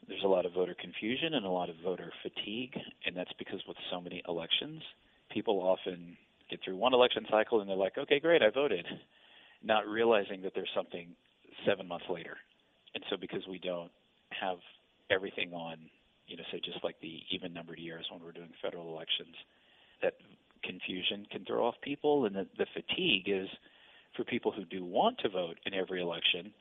there's 0.09 0.25
a 0.25 0.29
lot 0.29 0.47
of 0.47 0.53
voter 0.53 0.75
confusion 0.81 1.35
and 1.35 1.45
a 1.45 1.51
lot 1.51 1.69
of 1.69 1.77
voter 1.85 2.13
fatigue, 2.23 2.75
and 3.07 3.17
that's 3.17 3.33
because 3.39 3.61
with 3.69 3.77
so 3.91 4.01
many 4.01 4.23
elections, 4.29 4.83
people 5.31 5.61
often 5.61 6.17
get 6.49 6.61
through 6.65 6.77
one 6.77 6.95
election 6.95 7.25
cycle 7.31 7.61
and 7.61 7.69
they're 7.69 7.77
like, 7.77 7.99
okay, 7.99 8.19
great, 8.19 8.43
I 8.43 8.51
voted, 8.51 8.87
not 9.63 9.87
realizing 9.87 10.43
that 10.43 10.53
there's 10.55 10.71
something 10.75 11.09
seven 11.67 11.87
months 11.87 12.07
later. 12.09 12.37
And 12.95 13.05
so 13.09 13.17
because 13.17 13.47
we 13.49 13.59
don't 13.59 13.91
have 14.31 14.59
everything 15.11 15.53
on, 15.53 15.77
you 16.27 16.37
know, 16.37 16.43
say 16.51 16.61
just 16.65 16.83
like 16.83 16.97
the 17.01 17.21
even 17.31 17.53
numbered 17.53 17.79
years 17.79 18.07
when 18.11 18.23
we're 18.23 18.33
doing 18.33 18.51
federal 18.63 18.89
elections, 18.89 19.35
that 20.03 20.15
confusion 20.65 21.27
can 21.31 21.45
throw 21.45 21.67
off 21.67 21.75
people, 21.83 22.27
and 22.27 22.35
the, 22.35 22.47
the 22.59 22.67
fatigue 22.75 23.29
is 23.29 23.49
for 24.17 24.25
people 24.25 24.53
who 24.53 24.65
do 24.65 24.85
want 24.85 25.19
to 25.19 25.29
vote 25.29 25.57
in 25.67 25.75
every 25.75 26.01
election 26.01 26.53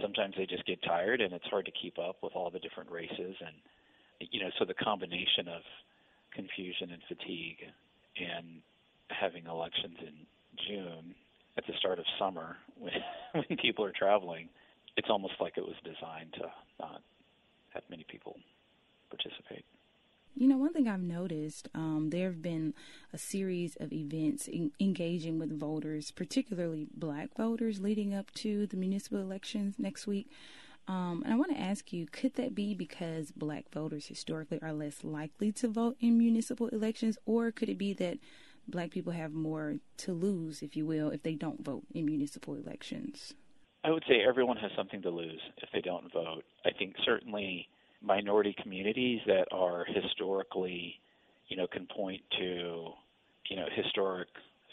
sometimes 0.00 0.34
they 0.36 0.46
just 0.46 0.66
get 0.66 0.82
tired 0.82 1.20
and 1.20 1.32
it's 1.32 1.46
hard 1.46 1.64
to 1.64 1.72
keep 1.72 1.98
up 1.98 2.16
with 2.22 2.32
all 2.34 2.50
the 2.50 2.58
different 2.58 2.90
races 2.90 3.34
and 3.40 4.28
you 4.30 4.40
know 4.40 4.50
so 4.58 4.64
the 4.64 4.74
combination 4.74 5.48
of 5.48 5.62
confusion 6.32 6.90
and 6.92 7.02
fatigue 7.08 7.58
and 8.16 8.60
having 9.10 9.46
elections 9.46 9.96
in 10.00 10.14
June 10.68 11.14
at 11.56 11.66
the 11.66 11.72
start 11.78 11.98
of 11.98 12.04
summer 12.18 12.56
when 12.78 12.92
when 13.32 13.58
people 13.58 13.84
are 13.84 13.92
traveling 13.92 14.48
it's 14.96 15.08
almost 15.10 15.34
like 15.40 15.54
it 15.56 15.64
was 15.64 15.76
designed 15.84 16.32
to 16.34 16.46
not 16.80 17.02
have 17.70 17.82
many 17.90 18.04
people 18.08 18.36
participate 19.10 19.64
you 20.38 20.46
know, 20.46 20.56
one 20.56 20.72
thing 20.72 20.86
I've 20.86 21.02
noticed, 21.02 21.68
um, 21.74 22.10
there 22.10 22.26
have 22.26 22.40
been 22.40 22.72
a 23.12 23.18
series 23.18 23.76
of 23.80 23.92
events 23.92 24.46
in, 24.46 24.70
engaging 24.78 25.38
with 25.38 25.58
voters, 25.58 26.12
particularly 26.12 26.86
black 26.94 27.34
voters, 27.36 27.80
leading 27.80 28.14
up 28.14 28.30
to 28.34 28.66
the 28.68 28.76
municipal 28.76 29.18
elections 29.18 29.74
next 29.78 30.06
week. 30.06 30.30
Um, 30.86 31.22
and 31.24 31.34
I 31.34 31.36
want 31.36 31.50
to 31.50 31.60
ask 31.60 31.92
you, 31.92 32.06
could 32.06 32.34
that 32.36 32.54
be 32.54 32.72
because 32.72 33.32
black 33.32 33.64
voters 33.72 34.06
historically 34.06 34.60
are 34.62 34.72
less 34.72 35.02
likely 35.02 35.50
to 35.52 35.68
vote 35.68 35.96
in 36.00 36.16
municipal 36.16 36.68
elections, 36.68 37.18
or 37.26 37.50
could 37.50 37.68
it 37.68 37.76
be 37.76 37.92
that 37.94 38.18
black 38.68 38.90
people 38.92 39.12
have 39.12 39.32
more 39.32 39.78
to 39.98 40.12
lose, 40.12 40.62
if 40.62 40.76
you 40.76 40.86
will, 40.86 41.10
if 41.10 41.24
they 41.24 41.34
don't 41.34 41.64
vote 41.64 41.82
in 41.92 42.06
municipal 42.06 42.54
elections? 42.54 43.34
I 43.84 43.90
would 43.90 44.04
say 44.08 44.22
everyone 44.26 44.56
has 44.58 44.70
something 44.76 45.02
to 45.02 45.10
lose 45.10 45.40
if 45.62 45.68
they 45.72 45.80
don't 45.80 46.12
vote. 46.12 46.44
I 46.64 46.70
think 46.70 46.94
certainly 47.04 47.68
minority 48.02 48.54
communities 48.62 49.20
that 49.26 49.46
are 49.52 49.84
historically, 49.86 51.00
you 51.48 51.56
know, 51.56 51.66
can 51.66 51.86
point 51.86 52.20
to, 52.38 52.90
you 53.50 53.56
know, 53.56 53.66
historic 53.74 54.28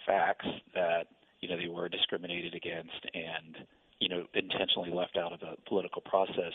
facts 0.05 0.45
that, 0.73 1.07
you 1.41 1.49
know, 1.49 1.57
they 1.57 1.67
were 1.67 1.89
discriminated 1.89 2.53
against 2.53 3.05
and, 3.13 3.65
you 3.99 4.09
know, 4.09 4.25
intentionally 4.33 4.91
left 4.91 5.17
out 5.17 5.33
of 5.33 5.39
the 5.39 5.55
political 5.67 6.01
process, 6.01 6.53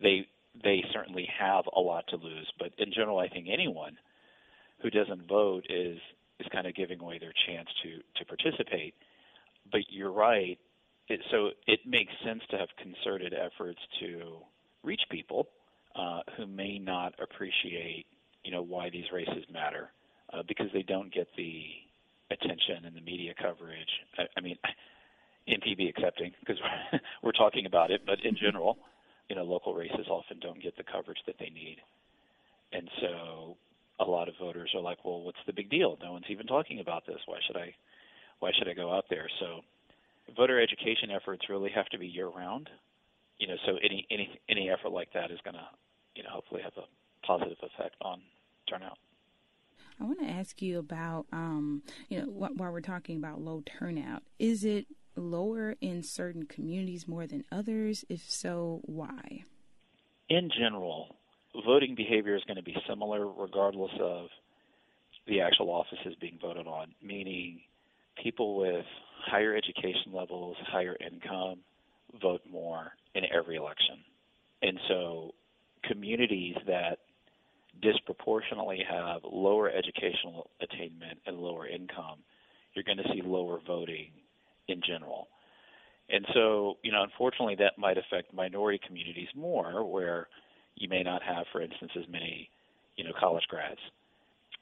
they 0.00 0.26
they 0.62 0.84
certainly 0.92 1.28
have 1.36 1.64
a 1.76 1.80
lot 1.80 2.04
to 2.08 2.16
lose. 2.16 2.50
But 2.58 2.70
in 2.78 2.92
general, 2.92 3.18
I 3.18 3.28
think 3.28 3.48
anyone 3.52 3.96
who 4.82 4.90
doesn't 4.90 5.26
vote 5.28 5.64
is 5.68 5.98
is 6.40 6.46
kind 6.52 6.66
of 6.66 6.74
giving 6.74 7.00
away 7.00 7.18
their 7.18 7.32
chance 7.46 7.68
to 7.82 7.98
to 8.18 8.24
participate. 8.26 8.94
But 9.70 9.82
you're 9.88 10.12
right. 10.12 10.58
It, 11.08 11.20
so 11.30 11.50
it 11.66 11.80
makes 11.86 12.12
sense 12.24 12.40
to 12.50 12.58
have 12.58 12.68
concerted 12.80 13.34
efforts 13.34 13.80
to 14.00 14.38
who 16.36 16.46
may 16.46 16.78
not 16.78 17.14
appreciate, 17.22 18.06
you 18.42 18.50
know, 18.50 18.62
why 18.62 18.90
these 18.90 19.04
races 19.12 19.44
matter 19.52 19.90
uh, 20.32 20.42
because 20.46 20.66
they 20.72 20.82
don't 20.82 21.12
get 21.12 21.28
the 21.36 21.64
attention 22.30 22.84
and 22.84 22.96
the 22.96 23.00
media 23.00 23.34
coverage. 23.40 23.88
I, 24.18 24.22
I 24.36 24.40
mean, 24.40 24.56
MPB 25.48 25.88
accepting 25.88 26.32
because 26.40 26.56
we're, 26.60 27.00
we're 27.22 27.32
talking 27.32 27.66
about 27.66 27.90
it, 27.90 28.02
but 28.06 28.18
in 28.24 28.36
general, 28.36 28.78
you 29.28 29.36
know, 29.36 29.44
local 29.44 29.74
races 29.74 30.06
often 30.08 30.38
don't 30.40 30.62
get 30.62 30.76
the 30.76 30.84
coverage 30.84 31.18
that 31.26 31.36
they 31.38 31.50
need, 31.50 31.78
and 32.72 32.88
so 33.00 33.56
a 34.00 34.04
lot 34.04 34.28
of 34.28 34.34
voters 34.40 34.70
are 34.74 34.80
like, 34.80 35.04
well, 35.04 35.22
what's 35.22 35.38
the 35.46 35.52
big 35.52 35.70
deal? 35.70 35.96
No 36.02 36.12
one's 36.12 36.26
even 36.28 36.46
talking 36.46 36.80
about 36.80 37.06
this. 37.06 37.18
Why 37.26 37.38
should 37.46 37.56
I? 37.56 37.74
Why 38.40 38.50
should 38.58 38.68
I 38.68 38.74
go 38.74 38.92
out 38.92 39.04
there? 39.08 39.28
So, 39.40 39.60
voter 40.36 40.60
education 40.60 41.10
efforts 41.10 41.48
really 41.48 41.70
have 41.74 41.86
to 41.86 41.98
be 41.98 42.06
year 42.06 42.28
round. 42.28 42.68
You 43.38 43.48
know, 43.48 43.54
so 43.66 43.76
any 43.82 44.06
any 44.10 44.38
any 44.48 44.70
effort 44.70 44.90
like 44.90 45.12
that 45.14 45.30
is 45.30 45.38
going 45.44 45.54
to 45.54 45.66
hopefully 46.34 46.62
have 46.62 46.72
a 46.76 47.26
positive 47.26 47.56
effect 47.62 47.94
on 48.02 48.20
turnout. 48.68 48.98
I 50.00 50.04
want 50.04 50.18
to 50.20 50.26
ask 50.26 50.60
you 50.60 50.78
about, 50.78 51.26
um, 51.32 51.82
you 52.08 52.20
know, 52.20 52.26
wh- 52.26 52.58
while 52.58 52.72
we're 52.72 52.80
talking 52.80 53.16
about 53.16 53.40
low 53.40 53.62
turnout, 53.78 54.22
is 54.38 54.64
it 54.64 54.86
lower 55.16 55.76
in 55.80 56.02
certain 56.02 56.44
communities 56.46 57.06
more 57.06 57.26
than 57.26 57.44
others? 57.52 58.04
If 58.08 58.28
so, 58.28 58.80
why? 58.82 59.44
In 60.28 60.50
general, 60.50 61.16
voting 61.64 61.94
behavior 61.94 62.34
is 62.34 62.42
going 62.44 62.56
to 62.56 62.62
be 62.62 62.74
similar 62.88 63.26
regardless 63.28 63.92
of 64.00 64.26
the 65.28 65.40
actual 65.40 65.70
offices 65.70 66.14
being 66.20 66.38
voted 66.42 66.66
on, 66.66 66.92
meaning 67.00 67.60
people 68.20 68.56
with 68.56 68.84
higher 69.24 69.56
education 69.56 70.12
levels, 70.12 70.56
higher 70.66 70.96
income 71.00 71.60
vote 72.20 72.42
more 72.50 72.92
in 73.14 73.22
every 73.32 73.56
election. 73.56 73.98
And 74.62 74.78
so 74.88 75.34
communities 75.88 76.56
that 76.66 76.98
disproportionately 77.82 78.82
have 78.88 79.22
lower 79.24 79.70
educational 79.70 80.50
attainment 80.60 81.18
and 81.26 81.38
lower 81.38 81.66
income, 81.66 82.18
you're 82.74 82.84
going 82.84 82.98
to 82.98 83.08
see 83.12 83.22
lower 83.22 83.58
voting 83.66 84.10
in 84.68 84.80
general. 84.86 85.28
And 86.10 86.26
so, 86.34 86.76
you 86.82 86.92
know, 86.92 87.02
unfortunately, 87.02 87.56
that 87.56 87.78
might 87.78 87.96
affect 87.98 88.34
minority 88.34 88.78
communities 88.86 89.28
more, 89.34 89.84
where 89.84 90.28
you 90.76 90.88
may 90.88 91.02
not 91.02 91.22
have, 91.22 91.46
for 91.52 91.62
instance, 91.62 91.92
as 91.96 92.04
many, 92.10 92.50
you 92.96 93.04
know, 93.04 93.12
college 93.18 93.44
grads. 93.48 93.80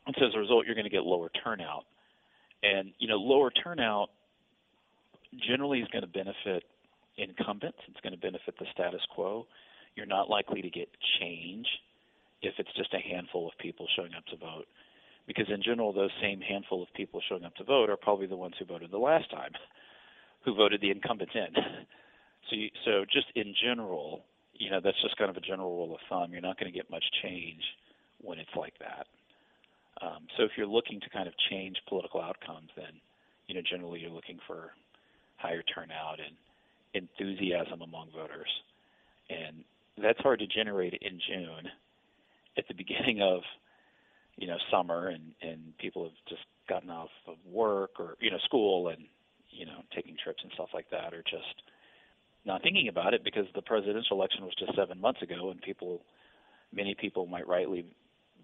And 0.07 0.15
so 0.19 0.27
as 0.27 0.35
a 0.35 0.39
result, 0.39 0.67
you're 0.67 0.75
going 0.75 0.85
to 0.85 0.91
get 0.91 1.03
lower 1.03 1.31
turnout. 1.45 1.85
And, 2.63 2.93
you 2.99 3.09
know, 3.09 3.17
lower 3.17 3.51
turnout 3.51 4.11
generally 5.49 5.81
is 5.81 5.89
going 5.89 6.03
to 6.03 6.09
benefit 6.09 6.65
incumbents. 7.17 7.79
It's 7.89 8.01
going 8.01 8.13
to 8.13 8.21
benefit 8.21 8.55
the 8.59 8.67
status 8.73 9.01
quo. 9.15 9.47
You're 9.97 10.07
not 10.07 10.31
likely 10.31 10.63
to 10.63 10.71
get 10.71 10.89
change 11.21 11.67
if 12.43 12.55
it's 12.59 12.73
just 12.77 12.95
a 12.95 12.99
handful 12.99 13.47
of 13.47 13.53
people 13.59 13.87
showing 13.97 14.15
up 14.15 14.25
to 14.27 14.37
vote. 14.37 14.67
Because 15.27 15.47
in 15.49 15.63
general, 15.63 15.93
those 15.93 16.11
same 16.21 16.41
handful 16.41 16.83
of 16.83 16.89
people 16.95 17.21
showing 17.29 17.45
up 17.45 17.55
to 17.57 17.65
vote 17.65 17.91
are 17.91 17.97
probably 17.97 18.27
the 18.27 18.37
ones 18.37 18.55
who 18.59 18.65
voted 18.65 18.91
the 18.91 18.99
last 18.99 19.31
time, 19.31 19.53
who 20.45 20.55
voted 20.55 20.81
the 20.81 20.91
incumbents 20.91 21.35
in. 21.35 21.55
So, 22.51 22.57
you, 22.57 22.71
so 22.85 23.05
just 23.05 23.29
in 23.37 23.55
general, 23.65 24.25
you 24.55 24.69
know, 24.69 24.81
that's 24.83 25.01
just 25.01 25.17
kind 25.17 25.31
of 25.31 25.37
a 25.37 25.41
general 25.41 25.77
rule 25.77 25.95
of 25.95 26.01
thumb. 26.11 26.33
You're 26.33 26.43
not 26.43 26.59
going 26.59 26.71
to 26.71 26.77
get 26.77 26.91
much 26.91 27.05
change 27.23 27.63
when 28.21 28.41
it's 28.41 28.51
like 28.57 28.75
that. 28.81 29.07
Um, 30.01 30.27
so 30.37 30.45
if 30.45 30.53
you're 30.57 30.67
looking 30.67 31.01
to 31.01 31.11
kind 31.11 31.29
of 31.29 31.35
change 31.51 31.77
political 31.89 32.21
outcomes, 32.21 32.71
then 32.77 32.99
you 33.47 33.55
know 33.55 33.61
generally 33.63 34.01
you're 34.01 34.11
looking 34.11 34.39
for 34.47 34.71
higher 35.37 35.63
turnout 35.63 36.19
and 36.19 36.35
enthusiasm 36.95 37.83
among 37.83 38.09
voters, 38.11 38.51
and 39.29 39.65
that's 40.01 40.21
hard 40.21 40.41
to 40.41 40.47
generate 40.47 40.95
in 40.95 41.21
June 41.27 41.69
at 42.57 42.65
the 42.69 42.75
beginning 42.75 43.23
of 43.23 43.41
you 44.37 44.47
know 44.47 44.57
summer 44.71 45.09
and 45.09 45.33
and 45.43 45.77
people 45.79 46.05
have 46.05 46.13
just 46.29 46.43
gotten 46.69 46.91
off 46.91 47.11
of 47.27 47.37
work 47.51 47.93
or 47.99 48.17
you 48.21 48.31
know 48.31 48.39
school 48.45 48.89
and 48.89 49.05
you 49.51 49.67
know 49.67 49.83
taking 49.95 50.17
trips 50.23 50.41
and 50.43 50.53
stuff 50.55 50.69
like 50.73 50.89
that 50.91 51.13
or 51.13 51.23
just 51.23 51.63
not 52.45 52.63
thinking 52.63 52.89
about 52.89 53.15
it 53.15 53.23
because 53.25 53.47
the 53.55 53.63
presidential 53.63 54.17
election 54.17 54.45
was 54.45 54.55
just 54.59 54.75
seven 54.77 55.01
months 55.01 55.23
ago 55.23 55.51
and 55.51 55.61
people 55.61 56.01
many 56.73 56.95
people 56.95 57.27
might 57.27 57.47
rightly 57.47 57.85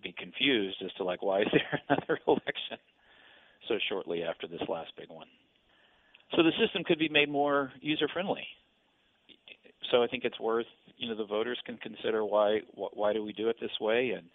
be 0.02 0.14
confused 0.16 0.76
as 0.84 0.92
to 0.94 1.04
like 1.04 1.22
why 1.22 1.40
is 1.40 1.48
there 1.52 1.80
another 1.88 2.18
election 2.26 2.78
so 3.68 3.78
shortly 3.88 4.22
after 4.22 4.46
this 4.46 4.62
last 4.68 4.90
big 4.96 5.08
one. 5.10 5.26
So 6.36 6.42
the 6.42 6.52
system 6.60 6.84
could 6.84 6.98
be 6.98 7.08
made 7.08 7.28
more 7.28 7.72
user 7.80 8.08
friendly. 8.12 8.46
So 9.90 10.02
I 10.02 10.06
think 10.06 10.24
it's 10.24 10.38
worth 10.38 10.66
you 10.98 11.08
know 11.08 11.16
the 11.16 11.24
voters 11.24 11.58
can 11.64 11.78
consider 11.78 12.24
why 12.24 12.60
why 12.74 13.12
do 13.12 13.22
we 13.24 13.32
do 13.32 13.48
it 13.48 13.56
this 13.60 13.70
way? 13.80 14.10
And 14.10 14.26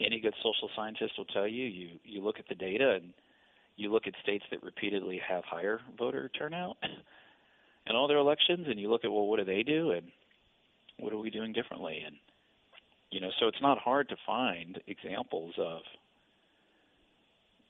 any 0.00 0.20
good 0.20 0.34
social 0.42 0.68
scientist 0.76 1.14
will 1.16 1.24
tell 1.26 1.48
you 1.48 1.64
you 1.64 1.88
you 2.04 2.22
look 2.22 2.38
at 2.38 2.48
the 2.48 2.54
data 2.54 2.98
and 3.00 3.12
you 3.76 3.92
look 3.92 4.06
at 4.06 4.14
states 4.22 4.44
that 4.50 4.62
repeatedly 4.62 5.20
have 5.26 5.44
higher 5.44 5.80
voter 5.98 6.30
turnout 6.38 6.76
in 7.86 7.96
all 7.96 8.06
their 8.06 8.18
elections 8.18 8.66
and 8.68 8.78
you 8.78 8.90
look 8.90 9.04
at 9.04 9.10
well 9.10 9.26
what 9.26 9.38
do 9.38 9.44
they 9.44 9.62
do? 9.62 9.90
And 9.90 10.06
what 10.98 11.12
are 11.12 11.18
we 11.18 11.30
doing 11.30 11.52
differently? 11.52 12.02
And 12.06 12.16
you 13.10 13.20
know, 13.20 13.30
so 13.40 13.48
it's 13.48 13.62
not 13.62 13.78
hard 13.78 14.08
to 14.10 14.16
find 14.26 14.80
examples 14.86 15.54
of 15.58 15.80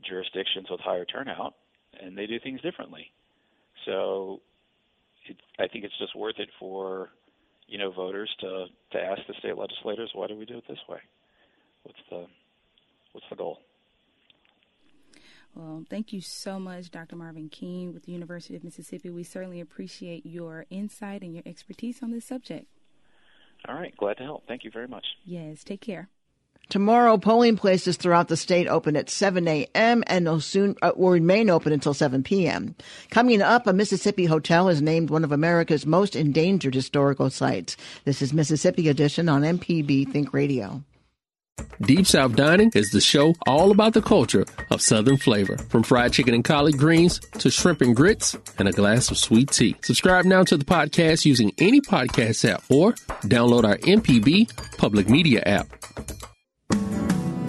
jurisdictions 0.05 0.67
with 0.71 0.81
higher 0.81 1.05
turnout, 1.05 1.55
and 2.01 2.17
they 2.17 2.27
do 2.27 2.39
things 2.41 2.61
differently. 2.63 3.13
So 3.85 4.41
it, 5.29 5.37
I 5.59 5.69
think 5.69 5.85
it's 5.85 5.99
just 5.99 6.17
worth 6.17 6.39
it 6.39 6.49
for 6.59 7.11
you 7.67 7.79
know 7.79 7.91
voters 7.91 8.31
to 8.41 8.67
to 8.93 8.99
ask 8.99 9.21
the 9.27 9.35
state 9.39 9.57
legislators 9.57 10.11
why 10.15 10.27
do 10.27 10.37
we 10.37 10.45
do 10.45 10.59
it 10.59 10.65
this 10.69 10.79
way? 10.89 10.99
What's 11.83 11.99
the 12.11 12.27
what's 13.13 13.27
the 13.31 13.37
goal? 13.37 13.59
Well, 15.55 15.85
thank 15.89 16.13
you 16.13 16.21
so 16.21 16.61
much, 16.61 16.91
Dr. 16.91 17.17
Marvin 17.17 17.49
King 17.49 17.95
with 17.95 18.05
the 18.05 18.13
University 18.13 18.57
of 18.57 18.63
Mississippi. 18.63 19.09
We 19.09 19.23
certainly 19.23 19.61
appreciate 19.61 20.27
your 20.27 20.67
insight 20.69 21.23
and 21.23 21.33
your 21.33 21.45
expertise 21.47 22.03
on 22.03 22.11
this 22.11 22.27
subject. 22.27 22.67
All 23.67 23.75
right. 23.75 23.97
Glad 23.97 24.19
to 24.19 24.25
help. 24.25 24.47
Thank 24.47 24.65
you 24.65 24.71
very 24.71 24.87
much. 24.87 25.07
Yes. 25.25 25.65
Take 25.65 25.81
care. 25.81 26.11
Tomorrow, 26.69 27.19
polling 27.19 27.57
places 27.57 27.97
throughout 27.97 28.27
the 28.27 28.37
state 28.37 28.67
open 28.67 28.97
at 28.97 29.09
7 29.09 29.47
a.m. 29.47 30.03
and 30.09 30.27
will 30.27 30.41
soon 30.41 30.75
uh, 30.83 30.93
will 30.97 31.11
remain 31.11 31.49
open 31.49 31.73
until 31.73 31.95
7 31.95 32.25
p.m. 32.25 32.75
Coming 33.11 33.41
up, 33.41 33.69
a 33.69 33.73
Mississippi 33.73 34.25
hotel 34.25 34.69
is 34.69 34.83
named 34.83 35.09
one 35.09 35.23
of 35.23 35.31
America's 35.31 35.87
most 35.87 36.17
endangered 36.17 36.75
historical 36.75 37.31
sites. 37.31 37.77
This 38.05 38.21
is 38.21 38.33
Mississippi 38.33 38.89
Edition 38.89 39.29
on 39.29 39.43
MPB 39.43 40.11
Think 40.13 40.33
Radio. 40.33 40.83
Deep 41.83 42.07
South 42.07 42.35
Dining 42.35 42.71
is 42.75 42.91
the 42.91 43.01
show 43.01 43.35
all 43.47 43.71
about 43.71 43.95
the 43.95 44.03
culture 44.03 44.45
of 44.71 44.83
Southern 44.83 45.17
flavor, 45.17 45.57
from 45.69 45.83
fried 45.83 46.13
chicken 46.13 46.35
and 46.35 46.45
collard 46.45 46.77
greens 46.77 47.21
to 47.39 47.51
shrimp 47.51 47.81
and 47.81 47.95
grits 47.95 48.37
and 48.59 48.69
a 48.69 48.73
glass 48.73 49.11
of 49.11 49.19
sweet 49.19 49.51
tea. 49.51 49.77
Subscribe 49.83 50.25
now 50.25 50.43
to 50.43 50.57
the 50.57 50.65
podcast 50.65 51.25
using 51.25 51.53
any 51.59 51.81
podcast 51.81 52.49
app 52.49 52.63
or 52.69 52.93
download 53.23 53.65
our 53.65 53.79
MPB 53.79 54.77
public 54.77 55.09
media 55.09 55.43
app. 55.47 55.69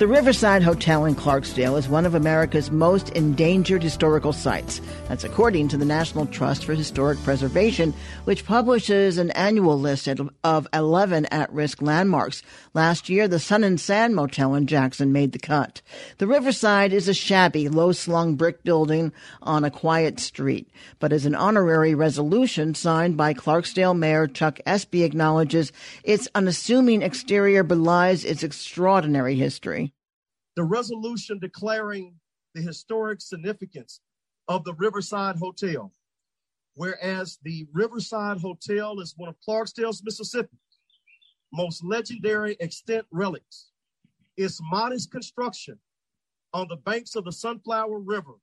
The 0.00 0.08
Riverside 0.08 0.62
Hotel 0.62 1.04
in 1.04 1.14
Clarksdale 1.14 1.78
is 1.78 1.86
one 1.86 2.06
of 2.06 2.14
America's 2.14 2.70
most 2.70 3.10
endangered 3.10 3.82
historical 3.82 4.32
sites. 4.32 4.80
That's 5.08 5.24
according 5.24 5.68
to 5.68 5.76
the 5.76 5.84
National 5.84 6.24
Trust 6.24 6.64
for 6.64 6.74
Historic 6.74 7.22
Preservation, 7.22 7.92
which 8.24 8.46
publishes 8.46 9.18
an 9.18 9.30
annual 9.32 9.78
list 9.78 10.08
of 10.08 10.66
11 10.72 11.26
at-risk 11.26 11.82
landmarks. 11.82 12.42
Last 12.72 13.10
year, 13.10 13.28
the 13.28 13.38
Sun 13.38 13.62
and 13.62 13.78
Sand 13.78 14.14
Motel 14.14 14.54
in 14.54 14.66
Jackson 14.66 15.12
made 15.12 15.32
the 15.32 15.38
cut. 15.38 15.82
The 16.16 16.26
Riverside 16.26 16.94
is 16.94 17.06
a 17.06 17.12
shabby, 17.12 17.68
low-slung 17.68 18.36
brick 18.36 18.64
building 18.64 19.12
on 19.42 19.64
a 19.64 19.70
quiet 19.70 20.18
street, 20.18 20.70
but 20.98 21.12
as 21.12 21.26
an 21.26 21.34
honorary 21.34 21.94
resolution 21.94 22.74
signed 22.74 23.18
by 23.18 23.34
Clarksdale 23.34 23.98
Mayor 23.98 24.26
Chuck 24.26 24.60
Espy 24.64 25.02
acknowledges, 25.02 25.72
its 26.04 26.26
unassuming 26.34 27.02
exterior 27.02 27.62
belies 27.62 28.24
its 28.24 28.42
extraordinary 28.42 29.34
history 29.34 29.89
the 30.56 30.64
resolution 30.64 31.38
declaring 31.38 32.14
the 32.54 32.62
historic 32.62 33.20
significance 33.20 34.00
of 34.48 34.64
the 34.64 34.74
Riverside 34.74 35.36
Hotel. 35.36 35.92
Whereas 36.74 37.38
the 37.42 37.66
Riverside 37.72 38.38
Hotel 38.38 39.00
is 39.00 39.14
one 39.16 39.28
of 39.28 39.36
Clarksdale's, 39.46 40.02
Mississippi, 40.02 40.56
most 41.52 41.84
legendary 41.84 42.56
extant 42.60 43.06
relics. 43.10 43.70
Its 44.36 44.60
modest 44.70 45.10
construction 45.10 45.78
on 46.52 46.66
the 46.68 46.76
banks 46.76 47.14
of 47.14 47.24
the 47.24 47.32
Sunflower 47.32 48.00
River 48.00 48.34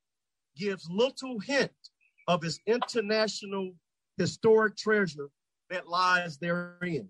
gives 0.55 0.89
little 0.89 1.39
hint 1.39 1.71
of 2.27 2.43
its 2.43 2.59
international 2.65 3.73
historic 4.17 4.75
treasure 4.75 5.29
that 5.69 5.87
lies 5.87 6.37
therein. 6.37 7.09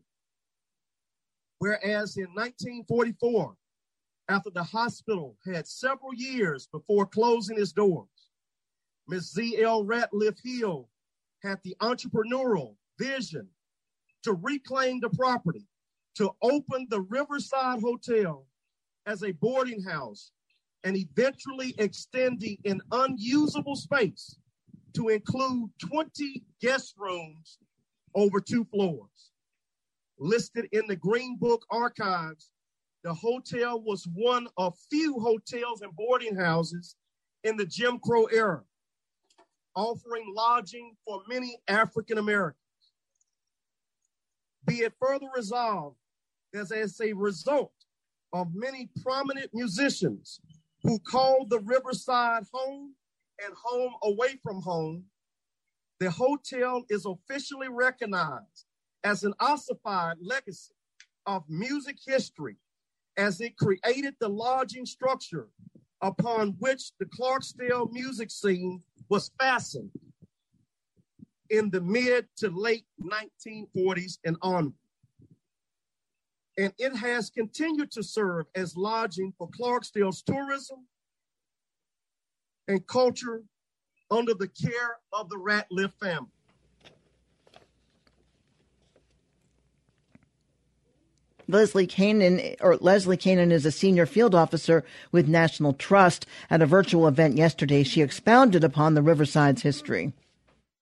Whereas 1.60 2.18
in 2.18 2.28
1944, 2.34 3.56
after 4.30 4.50
the 4.50 4.64
hospital 4.64 5.38
had 5.46 5.68
several 5.68 6.14
years 6.14 6.68
before 6.68 7.06
closing 7.06 7.60
its 7.60 7.72
doors. 7.72 8.08
Ms. 9.08 9.32
Z.L. 9.34 9.86
Ratliff 9.86 10.38
Hill 10.44 10.90
had 11.42 11.60
the 11.64 11.76
entrepreneurial 11.82 12.76
vision 13.00 13.48
to 14.24 14.34
reclaim 14.34 15.00
the 15.00 15.10
property, 15.10 15.66
to 16.16 16.32
open 16.42 16.88
the 16.90 17.02
Riverside 17.02 17.80
Hotel 17.80 18.46
as 19.06 19.24
a 19.24 19.32
boarding 19.32 19.82
house, 19.82 20.32
and 20.84 20.98
eventually 20.98 21.74
extending 21.78 22.58
an 22.66 22.82
unusable 22.92 23.76
space 23.76 24.36
to 24.94 25.10
include 25.10 25.70
20 25.80 26.44
guest 26.60 26.96
rooms 26.98 27.60
over 28.16 28.42
two 28.42 28.66
floors. 28.66 29.32
Listed 30.20 30.68
in 30.72 30.88
the 30.88 30.96
Green 30.96 31.38
Book 31.38 31.64
archives 31.70 32.52
the 33.08 33.14
hotel 33.14 33.82
was 33.82 34.06
one 34.16 34.50
of 34.58 34.78
few 34.90 35.18
hotels 35.18 35.82
and 35.82 35.96
boarding 35.96 36.36
houses 36.36 36.98
in 37.46 37.56
the 37.56 37.66
Jim 37.66 38.00
Crow 38.00 38.26
era, 38.26 38.62
offering 39.78 40.34
lodging 40.36 40.94
for 41.06 41.22
many 41.30 41.58
African 41.70 42.18
Americans. 42.18 42.58
Be 44.66 44.80
it 44.80 44.92
further 45.00 45.28
resolved 45.34 45.96
that 46.52 46.70
as 46.70 47.00
a 47.00 47.14
result 47.14 47.72
of 48.34 48.54
many 48.54 48.90
prominent 49.02 49.52
musicians 49.54 50.42
who 50.84 51.00
called 51.00 51.50
the 51.50 51.60
Riverside 51.60 52.44
home 52.52 52.94
and 53.42 53.54
home 53.56 53.94
away 54.04 54.38
from 54.44 54.62
home, 54.62 55.06
the 56.02 56.12
hotel 56.12 56.84
is 56.90 57.06
officially 57.06 57.70
recognized 57.70 58.66
as 59.06 59.24
an 59.24 59.34
ossified 59.40 60.18
legacy 60.20 60.74
of 61.26 61.46
music 61.48 61.96
history 62.06 62.58
as 63.18 63.42
it 63.42 63.58
created 63.58 64.16
the 64.20 64.30
lodging 64.30 64.86
structure 64.86 65.48
upon 66.02 66.56
which 66.60 66.92
the 67.00 67.06
Clarksdale 67.06 67.92
music 67.92 68.30
scene 68.30 68.82
was 69.10 69.32
fastened 69.40 69.90
in 71.50 71.70
the 71.72 71.82
mid 71.82 72.28
to 72.38 72.50
late 72.50 72.86
1940s 73.02 74.20
and 74.26 74.38
onward. 74.42 74.74
And 76.58 76.74
it 76.78 76.96
has 76.96 77.30
continued 77.30 77.92
to 77.92 78.04
serve 78.04 78.48
as 78.56 78.76
lodging 78.76 79.34
for 79.38 79.50
Clarksdale's 79.50 80.22
tourism 80.24 80.88
and 82.68 82.86
culture 82.88 83.44
under 84.10 84.34
the 84.34 84.48
care 84.48 84.98
of 85.14 85.30
the 85.30 85.38
Ratliff 85.38 85.94
family. 86.00 86.30
Leslie 91.48 91.88
Kanan, 91.88 92.56
or 92.62 92.76
Leslie 92.78 93.18
Kanan 93.18 93.52
is 93.52 93.66
a 93.66 93.72
senior 93.72 94.06
field 94.06 94.36
officer 94.36 94.84
with 95.12 95.28
National 95.28 95.74
Trust. 95.74 96.26
At 96.50 96.62
a 96.62 96.66
virtual 96.66 97.08
event 97.08 97.38
yesterday, 97.38 97.84
she 97.84 98.02
expounded 98.02 98.64
upon 98.64 98.94
the 98.94 99.02
Riverside's 99.02 99.62
history. 99.62 100.14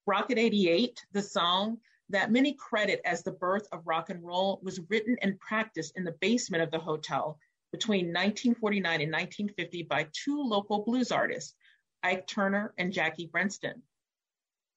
Rocket 0.08 0.38
88, 0.38 1.06
the 1.12 1.22
song 1.22 1.78
that 2.10 2.32
many 2.32 2.54
credit 2.54 3.02
as 3.06 3.24
the 3.24 3.32
birth 3.32 3.68
of 3.72 3.86
rock 3.86 4.10
and 4.10 4.24
roll, 4.24 4.60
was 4.64 4.80
written 4.90 5.18
and 5.22 5.40
practiced 5.40 5.96
in 5.96 6.04
the 6.04 6.16
basement 6.22 6.64
of 6.64 6.72
the 6.72 6.80
hotel 6.80 7.40
between 7.72 8.08
1949 8.08 9.02
and 9.02 9.12
1950 9.12 9.84
by 9.84 10.08
two 10.14 10.42
local 10.42 10.84
blues 10.84 11.12
artists, 11.12 11.56
Ike 12.04 12.28
Turner 12.28 12.74
and 12.78 12.94
Jackie 12.94 13.28
Brenston. 13.28 13.82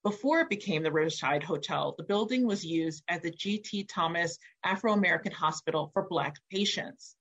Before 0.01 0.39
it 0.39 0.49
became 0.49 0.81
the 0.81 0.93
Riverside 0.93 1.43
Hotel, 1.43 1.93
the 1.97 2.05
building 2.05 2.47
was 2.47 2.65
used 2.65 3.03
as 3.09 3.21
the 3.21 3.31
G.T. 3.31 3.83
Thomas 3.83 4.39
Afro 4.63 4.93
American 4.93 5.33
Hospital 5.33 5.89
for 5.93 6.07
Black 6.07 6.37
patients. 6.49 7.17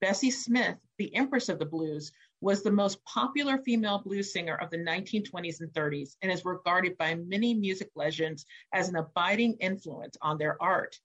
Bessie 0.00 0.30
Smith, 0.30 0.76
the 0.96 1.12
Empress 1.16 1.48
of 1.48 1.58
the 1.58 1.66
Blues, 1.66 2.12
was 2.40 2.62
the 2.62 2.70
most 2.70 3.04
popular 3.04 3.58
female 3.58 3.98
blues 3.98 4.32
singer 4.32 4.54
of 4.54 4.70
the 4.70 4.76
1920s 4.76 5.60
and 5.60 5.72
30s 5.72 6.16
and 6.22 6.30
is 6.30 6.44
regarded 6.44 6.96
by 6.98 7.16
many 7.16 7.52
music 7.52 7.90
legends 7.96 8.46
as 8.72 8.88
an 8.88 8.94
abiding 8.94 9.54
influence 9.54 10.16
on 10.22 10.38
their 10.38 10.56
art. 10.62 11.00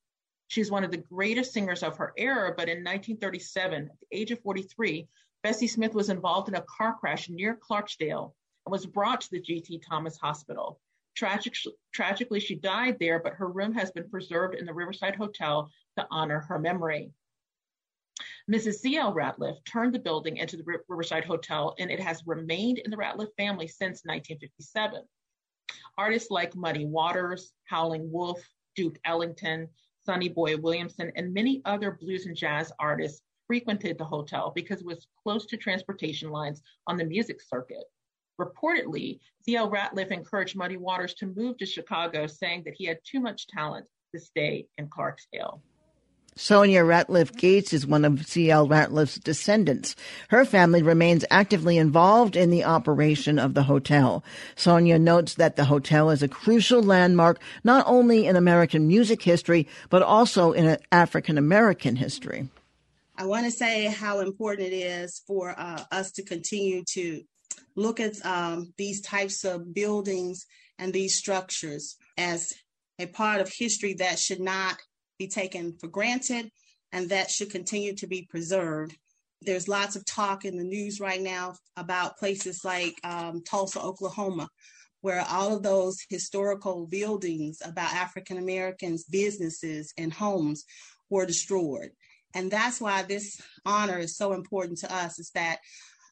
She's 0.48 0.69
one 0.69 0.84
of 0.84 0.91
the 0.91 0.98
greatest 0.98 1.54
singers 1.54 1.82
of 1.82 1.98
her 1.98 2.13
era, 2.17 2.54
but 2.56 2.69
in 2.69 2.84
1937, 2.84 3.89
at 3.91 4.00
the 4.00 4.17
age 4.17 4.30
of 4.30 4.39
43, 4.41 5.08
Bessie 5.41 5.67
Smith 5.67 5.95
was 5.95 6.10
involved 6.10 6.50
in 6.50 6.56
a 6.56 6.65
car 6.78 6.95
crash 7.00 7.30
near 7.30 7.56
Clarksdale 7.56 8.36
and 8.65 8.72
was 8.72 8.86
brought 8.86 9.22
to 9.22 9.32
the 9.32 9.41
G.T. 9.41 9.80
Thomas 9.80 10.17
Hospital. 10.17 10.80
Tragic, 11.19 11.53
tragically, 11.93 12.39
she 12.39 12.55
died 12.55 12.95
there, 12.97 13.19
but 13.19 13.34
her 13.34 13.49
room 13.49 13.73
has 13.73 13.91
been 13.91 14.10
preserved 14.10 14.55
in 14.55 14.65
the 14.65 14.73
Riverside 14.73 15.17
Hotel 15.17 15.69
to 15.97 16.08
honor 16.10 16.39
her 16.39 16.58
memory. 16.58 17.12
Mrs. 18.49 18.75
C.L. 18.75 19.13
Ratliff 19.13 19.58
turned 19.65 19.93
the 19.93 19.99
building 19.99 20.38
into 20.38 20.55
the 20.55 20.63
Riverside 20.88 21.25
Hotel, 21.25 21.75
and 21.77 21.91
it 21.91 21.99
has 21.99 22.23
remained 22.25 22.77
in 22.77 22.89
the 22.89 22.95
Ratliff 22.95 23.27
family 23.36 23.67
since 23.67 24.05
1957. 24.05 25.03
Artists 25.97 26.32
like 26.32 26.55
Muddy 26.55 26.86
Waters, 26.86 27.51
Howlin' 27.65 28.10
Wolf, 28.10 28.41
Duke 28.77 28.97
Ellington, 29.03 29.67
Sonny 30.05 30.29
Boy 30.29 30.55
Williamson, 30.55 31.12
and 31.17 31.34
many 31.34 31.62
other 31.65 31.97
blues 31.99 32.27
and 32.27 32.36
jazz 32.38 32.71
artists 32.79 33.21
frequented 33.45 33.97
the 33.97 34.05
hotel 34.05 34.53
because 34.55 34.79
it 34.79 34.88
was 34.88 35.08
close 35.21 35.45
to 35.47 35.58
transportation 35.58 36.29
lines 36.29 36.62
on 36.88 36.95
the 36.95 37.03
music 37.03 37.41
circuit. 37.41 37.84
Reportedly, 38.39 39.19
C.L. 39.43 39.69
Ratliff 39.69 40.12
encouraged 40.12 40.56
Muddy 40.56 40.78
Waters 40.78 41.13
to 41.15 41.28
move 41.28 41.58
to 41.58 41.65
Chicago, 41.65 42.25
saying 42.28 42.63
that 42.65 42.75
he 42.78 42.86
had 42.86 42.99
too 43.04 43.19
much 43.19 43.47
talent 43.47 43.86
to 44.13 44.19
stay 44.19 44.67
in 44.78 44.88
Clarksdale. 44.88 45.60
Sonia 46.36 46.84
Ratliff 46.84 47.36
Gates 47.36 47.73
is 47.73 47.86
one 47.86 48.06
of 48.06 48.25
C.L. 48.25 48.65
Ratliff's 48.65 49.19
descendants. 49.19 49.95
Her 50.30 50.45
family 50.45 50.82
remains 50.82 51.25
actively 51.30 51.78
involved 51.78 52.38
in 52.38 52.49
the 52.49 52.63
operation 52.63 53.38
of 53.38 53.56
the 53.56 53.63
hotel. 53.63 54.23
Sonia 54.56 54.97
notes 54.97 55.34
that 55.36 55.58
the 55.58 55.65
hotel 55.65 56.10
is 56.10 56.23
a 56.23 56.30
crucial 56.30 56.82
landmark 56.82 57.41
not 57.65 57.84
only 57.88 58.25
in 58.25 58.38
American 58.38 58.88
music 58.88 59.21
history, 59.21 59.67
but 59.89 60.02
also 60.02 60.54
in 60.54 60.78
African 60.93 61.38
American 61.38 61.97
history. 61.97 62.47
I 63.17 63.25
want 63.25 63.43
to 63.43 63.52
say 63.52 63.88
how 63.88 64.21
important 64.21 64.71
it 64.71 64.75
is 64.75 65.21
for 65.28 65.54
uh, 65.60 65.84
us 65.91 66.13
to 66.13 66.23
continue 66.23 66.86
to 66.93 67.21
look 67.75 67.99
at 67.99 68.23
um, 68.25 68.73
these 68.77 69.01
types 69.01 69.43
of 69.43 69.73
buildings 69.73 70.45
and 70.77 70.93
these 70.93 71.15
structures 71.15 71.97
as 72.17 72.53
a 72.99 73.05
part 73.05 73.41
of 73.41 73.51
history 73.51 73.93
that 73.95 74.19
should 74.19 74.39
not 74.39 74.77
be 75.17 75.27
taken 75.27 75.77
for 75.79 75.88
granted 75.88 76.49
and 76.91 77.09
that 77.09 77.29
should 77.29 77.51
continue 77.51 77.93
to 77.95 78.07
be 78.07 78.27
preserved. 78.29 78.97
There's 79.41 79.67
lots 79.67 79.95
of 79.95 80.05
talk 80.05 80.43
in 80.43 80.57
the 80.57 80.63
news 80.63 80.99
right 80.99 81.21
now 81.21 81.55
about 81.77 82.17
places 82.17 82.65
like 82.65 82.95
um, 83.03 83.41
Tulsa, 83.43 83.81
Oklahoma, 83.81 84.49
where 85.01 85.23
all 85.29 85.55
of 85.55 85.63
those 85.63 85.97
historical 86.09 86.88
buildings 86.88 87.59
about 87.63 87.93
African 87.93 88.38
Americans, 88.38 89.05
businesses, 89.05 89.93
and 89.97 90.12
homes 90.12 90.65
were 91.09 91.25
destroyed. 91.25 91.91
And 92.33 92.51
that's 92.51 92.81
why 92.81 93.03
this 93.03 93.41
honor 93.65 93.97
is 93.97 94.17
so 94.17 94.33
important 94.33 94.79
to 94.79 94.93
us 94.93 95.19
is 95.19 95.31
that 95.31 95.59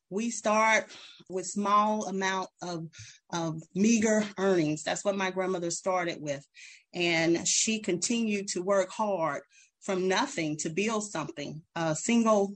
we 0.09 0.29
start 0.29 0.85
with 1.29 1.45
small 1.45 2.07
amount 2.07 2.49
of, 2.61 2.87
of 3.33 3.61
meager 3.75 4.23
earnings. 4.37 4.83
That's 4.83 5.03
what 5.03 5.17
my 5.17 5.31
grandmother 5.31 5.71
started 5.71 6.17
with. 6.21 6.45
And 6.93 7.47
she 7.47 7.79
continued 7.79 8.47
to 8.49 8.61
work 8.61 8.89
hard 8.89 9.41
from 9.81 10.07
nothing 10.07 10.57
to 10.57 10.69
build 10.69 11.03
something. 11.03 11.61
A 11.75 11.95
single 11.95 12.53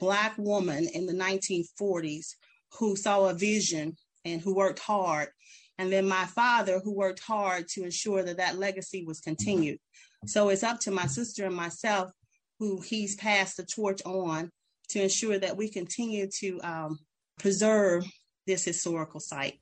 Black 0.00 0.36
woman 0.36 0.88
in 0.92 1.06
the 1.06 1.12
1940s 1.12 2.34
who 2.78 2.96
saw 2.96 3.26
a 3.26 3.34
vision 3.34 3.96
and 4.24 4.40
who 4.40 4.54
worked 4.54 4.80
hard. 4.80 5.28
And 5.78 5.92
then 5.92 6.06
my 6.06 6.24
father, 6.26 6.80
who 6.82 6.94
worked 6.94 7.20
hard 7.20 7.68
to 7.68 7.84
ensure 7.84 8.22
that 8.22 8.36
that 8.38 8.58
legacy 8.58 9.04
was 9.04 9.20
continued. 9.20 9.78
So 10.26 10.48
it's 10.48 10.62
up 10.62 10.80
to 10.80 10.90
my 10.90 11.06
sister 11.06 11.46
and 11.46 11.54
myself, 11.54 12.10
who 12.58 12.80
he's 12.80 13.16
passed 13.16 13.56
the 13.56 13.64
torch 13.64 14.00
on 14.04 14.50
to 14.88 15.02
ensure 15.02 15.38
that 15.38 15.56
we 15.56 15.68
continue 15.68 16.28
to 16.40 16.60
um, 16.62 16.98
preserve 17.38 18.04
this 18.46 18.64
historical 18.64 19.20
site. 19.20 19.58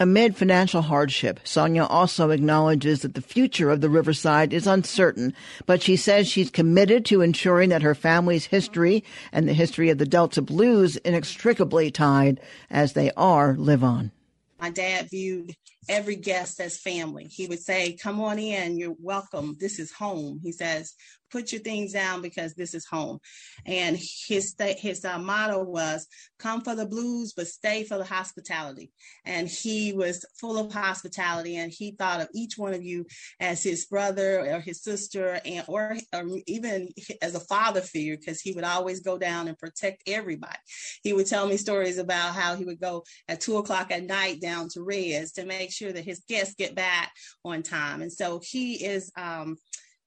Amid 0.00 0.36
financial 0.36 0.82
hardship, 0.82 1.40
Sonia 1.42 1.84
also 1.84 2.30
acknowledges 2.30 3.02
that 3.02 3.14
the 3.14 3.20
future 3.20 3.68
of 3.68 3.80
the 3.80 3.90
Riverside 3.90 4.52
is 4.52 4.68
uncertain, 4.68 5.34
but 5.66 5.82
she 5.82 5.96
says 5.96 6.28
she's 6.28 6.50
committed 6.50 7.04
to 7.06 7.20
ensuring 7.20 7.70
that 7.70 7.82
her 7.82 7.96
family's 7.96 8.46
history 8.46 9.02
and 9.32 9.48
the 9.48 9.54
history 9.54 9.90
of 9.90 9.98
the 9.98 10.06
Delta 10.06 10.40
Blues 10.40 10.96
inextricably 10.98 11.90
tied 11.90 12.38
as 12.70 12.92
they 12.92 13.10
are 13.16 13.56
live 13.56 13.82
on. 13.82 14.12
My 14.60 14.70
dad 14.70 15.10
viewed 15.10 15.56
every 15.88 16.16
guest 16.16 16.60
as 16.60 16.78
family. 16.78 17.24
He 17.24 17.48
would 17.48 17.60
say, 17.60 17.96
Come 18.00 18.20
on 18.20 18.38
in, 18.38 18.78
you're 18.78 18.94
welcome. 19.00 19.56
This 19.58 19.80
is 19.80 19.90
home. 19.92 20.38
He 20.44 20.52
says, 20.52 20.94
Put 21.30 21.52
your 21.52 21.60
things 21.60 21.92
down 21.92 22.22
because 22.22 22.54
this 22.54 22.74
is 22.74 22.86
home. 22.86 23.18
And 23.66 23.96
his 23.96 24.54
his 24.78 25.04
uh, 25.04 25.18
motto 25.18 25.62
was, 25.62 26.06
Come 26.38 26.62
for 26.62 26.74
the 26.74 26.86
blues, 26.86 27.32
but 27.36 27.46
stay 27.46 27.84
for 27.84 27.98
the 27.98 28.04
hospitality. 28.04 28.90
And 29.24 29.48
he 29.48 29.92
was 29.92 30.24
full 30.40 30.58
of 30.58 30.72
hospitality, 30.72 31.56
and 31.56 31.72
he 31.72 31.92
thought 31.92 32.20
of 32.20 32.28
each 32.32 32.56
one 32.56 32.74
of 32.74 32.82
you 32.82 33.06
as 33.40 33.62
his 33.62 33.86
brother 33.86 34.40
or 34.40 34.60
his 34.60 34.82
sister, 34.82 35.40
and 35.44 35.64
or, 35.68 35.96
or 36.14 36.24
even 36.46 36.88
as 37.22 37.34
a 37.34 37.40
father 37.40 37.80
figure, 37.80 38.16
because 38.16 38.40
he 38.40 38.52
would 38.52 38.64
always 38.64 39.00
go 39.00 39.18
down 39.18 39.48
and 39.48 39.58
protect 39.58 40.02
everybody. 40.06 40.58
He 41.02 41.12
would 41.12 41.26
tell 41.26 41.46
me 41.46 41.56
stories 41.56 41.98
about 41.98 42.34
how 42.34 42.56
he 42.56 42.64
would 42.64 42.80
go 42.80 43.04
at 43.28 43.40
two 43.40 43.56
o'clock 43.56 43.90
at 43.90 44.04
night 44.04 44.40
down 44.40 44.68
to 44.70 44.82
Reds 44.82 45.32
to 45.32 45.44
make 45.44 45.72
sure 45.72 45.92
that 45.92 46.04
his 46.04 46.20
guests 46.28 46.54
get 46.54 46.74
back 46.74 47.12
on 47.44 47.62
time. 47.62 48.02
And 48.02 48.12
so 48.12 48.40
he 48.42 48.84
is, 48.84 49.10
um, 49.16 49.56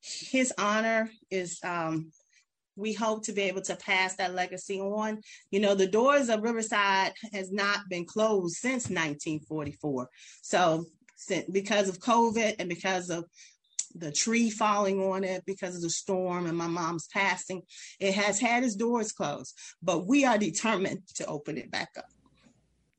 his 0.01 0.53
honor 0.57 1.09
is, 1.29 1.59
um, 1.63 2.11
we 2.75 2.93
hope 2.93 3.25
to 3.25 3.33
be 3.33 3.43
able 3.43 3.61
to 3.61 3.75
pass 3.75 4.15
that 4.15 4.33
legacy 4.33 4.79
on. 4.79 5.21
You 5.51 5.59
know, 5.59 5.75
the 5.75 5.87
doors 5.87 6.29
of 6.29 6.41
Riverside 6.41 7.13
has 7.33 7.51
not 7.51 7.81
been 7.89 8.05
closed 8.05 8.55
since 8.55 8.89
1944. 8.89 10.07
So 10.41 10.85
because 11.51 11.89
of 11.89 11.99
COVID 11.99 12.55
and 12.59 12.69
because 12.69 13.09
of 13.09 13.25
the 13.95 14.11
tree 14.11 14.49
falling 14.49 15.01
on 15.01 15.23
it 15.23 15.43
because 15.45 15.75
of 15.75 15.81
the 15.81 15.89
storm 15.89 16.45
and 16.45 16.57
my 16.57 16.67
mom's 16.67 17.07
passing, 17.13 17.61
it 17.99 18.13
has 18.13 18.39
had 18.39 18.63
its 18.63 18.75
doors 18.75 19.11
closed, 19.11 19.57
but 19.81 20.07
we 20.07 20.25
are 20.25 20.37
determined 20.37 21.01
to 21.15 21.25
open 21.25 21.57
it 21.57 21.69
back 21.71 21.89
up. 21.97 22.05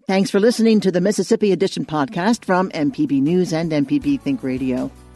Thanks 0.06 0.30
for 0.30 0.40
listening 0.40 0.80
to 0.80 0.90
the 0.90 1.00
Mississippi 1.00 1.52
Edition 1.52 1.86
podcast 1.86 2.44
from 2.44 2.70
MPB 2.70 3.22
News 3.22 3.52
and 3.52 3.70
MPB 3.70 4.20
Think 4.20 4.42
Radio. 4.42 4.90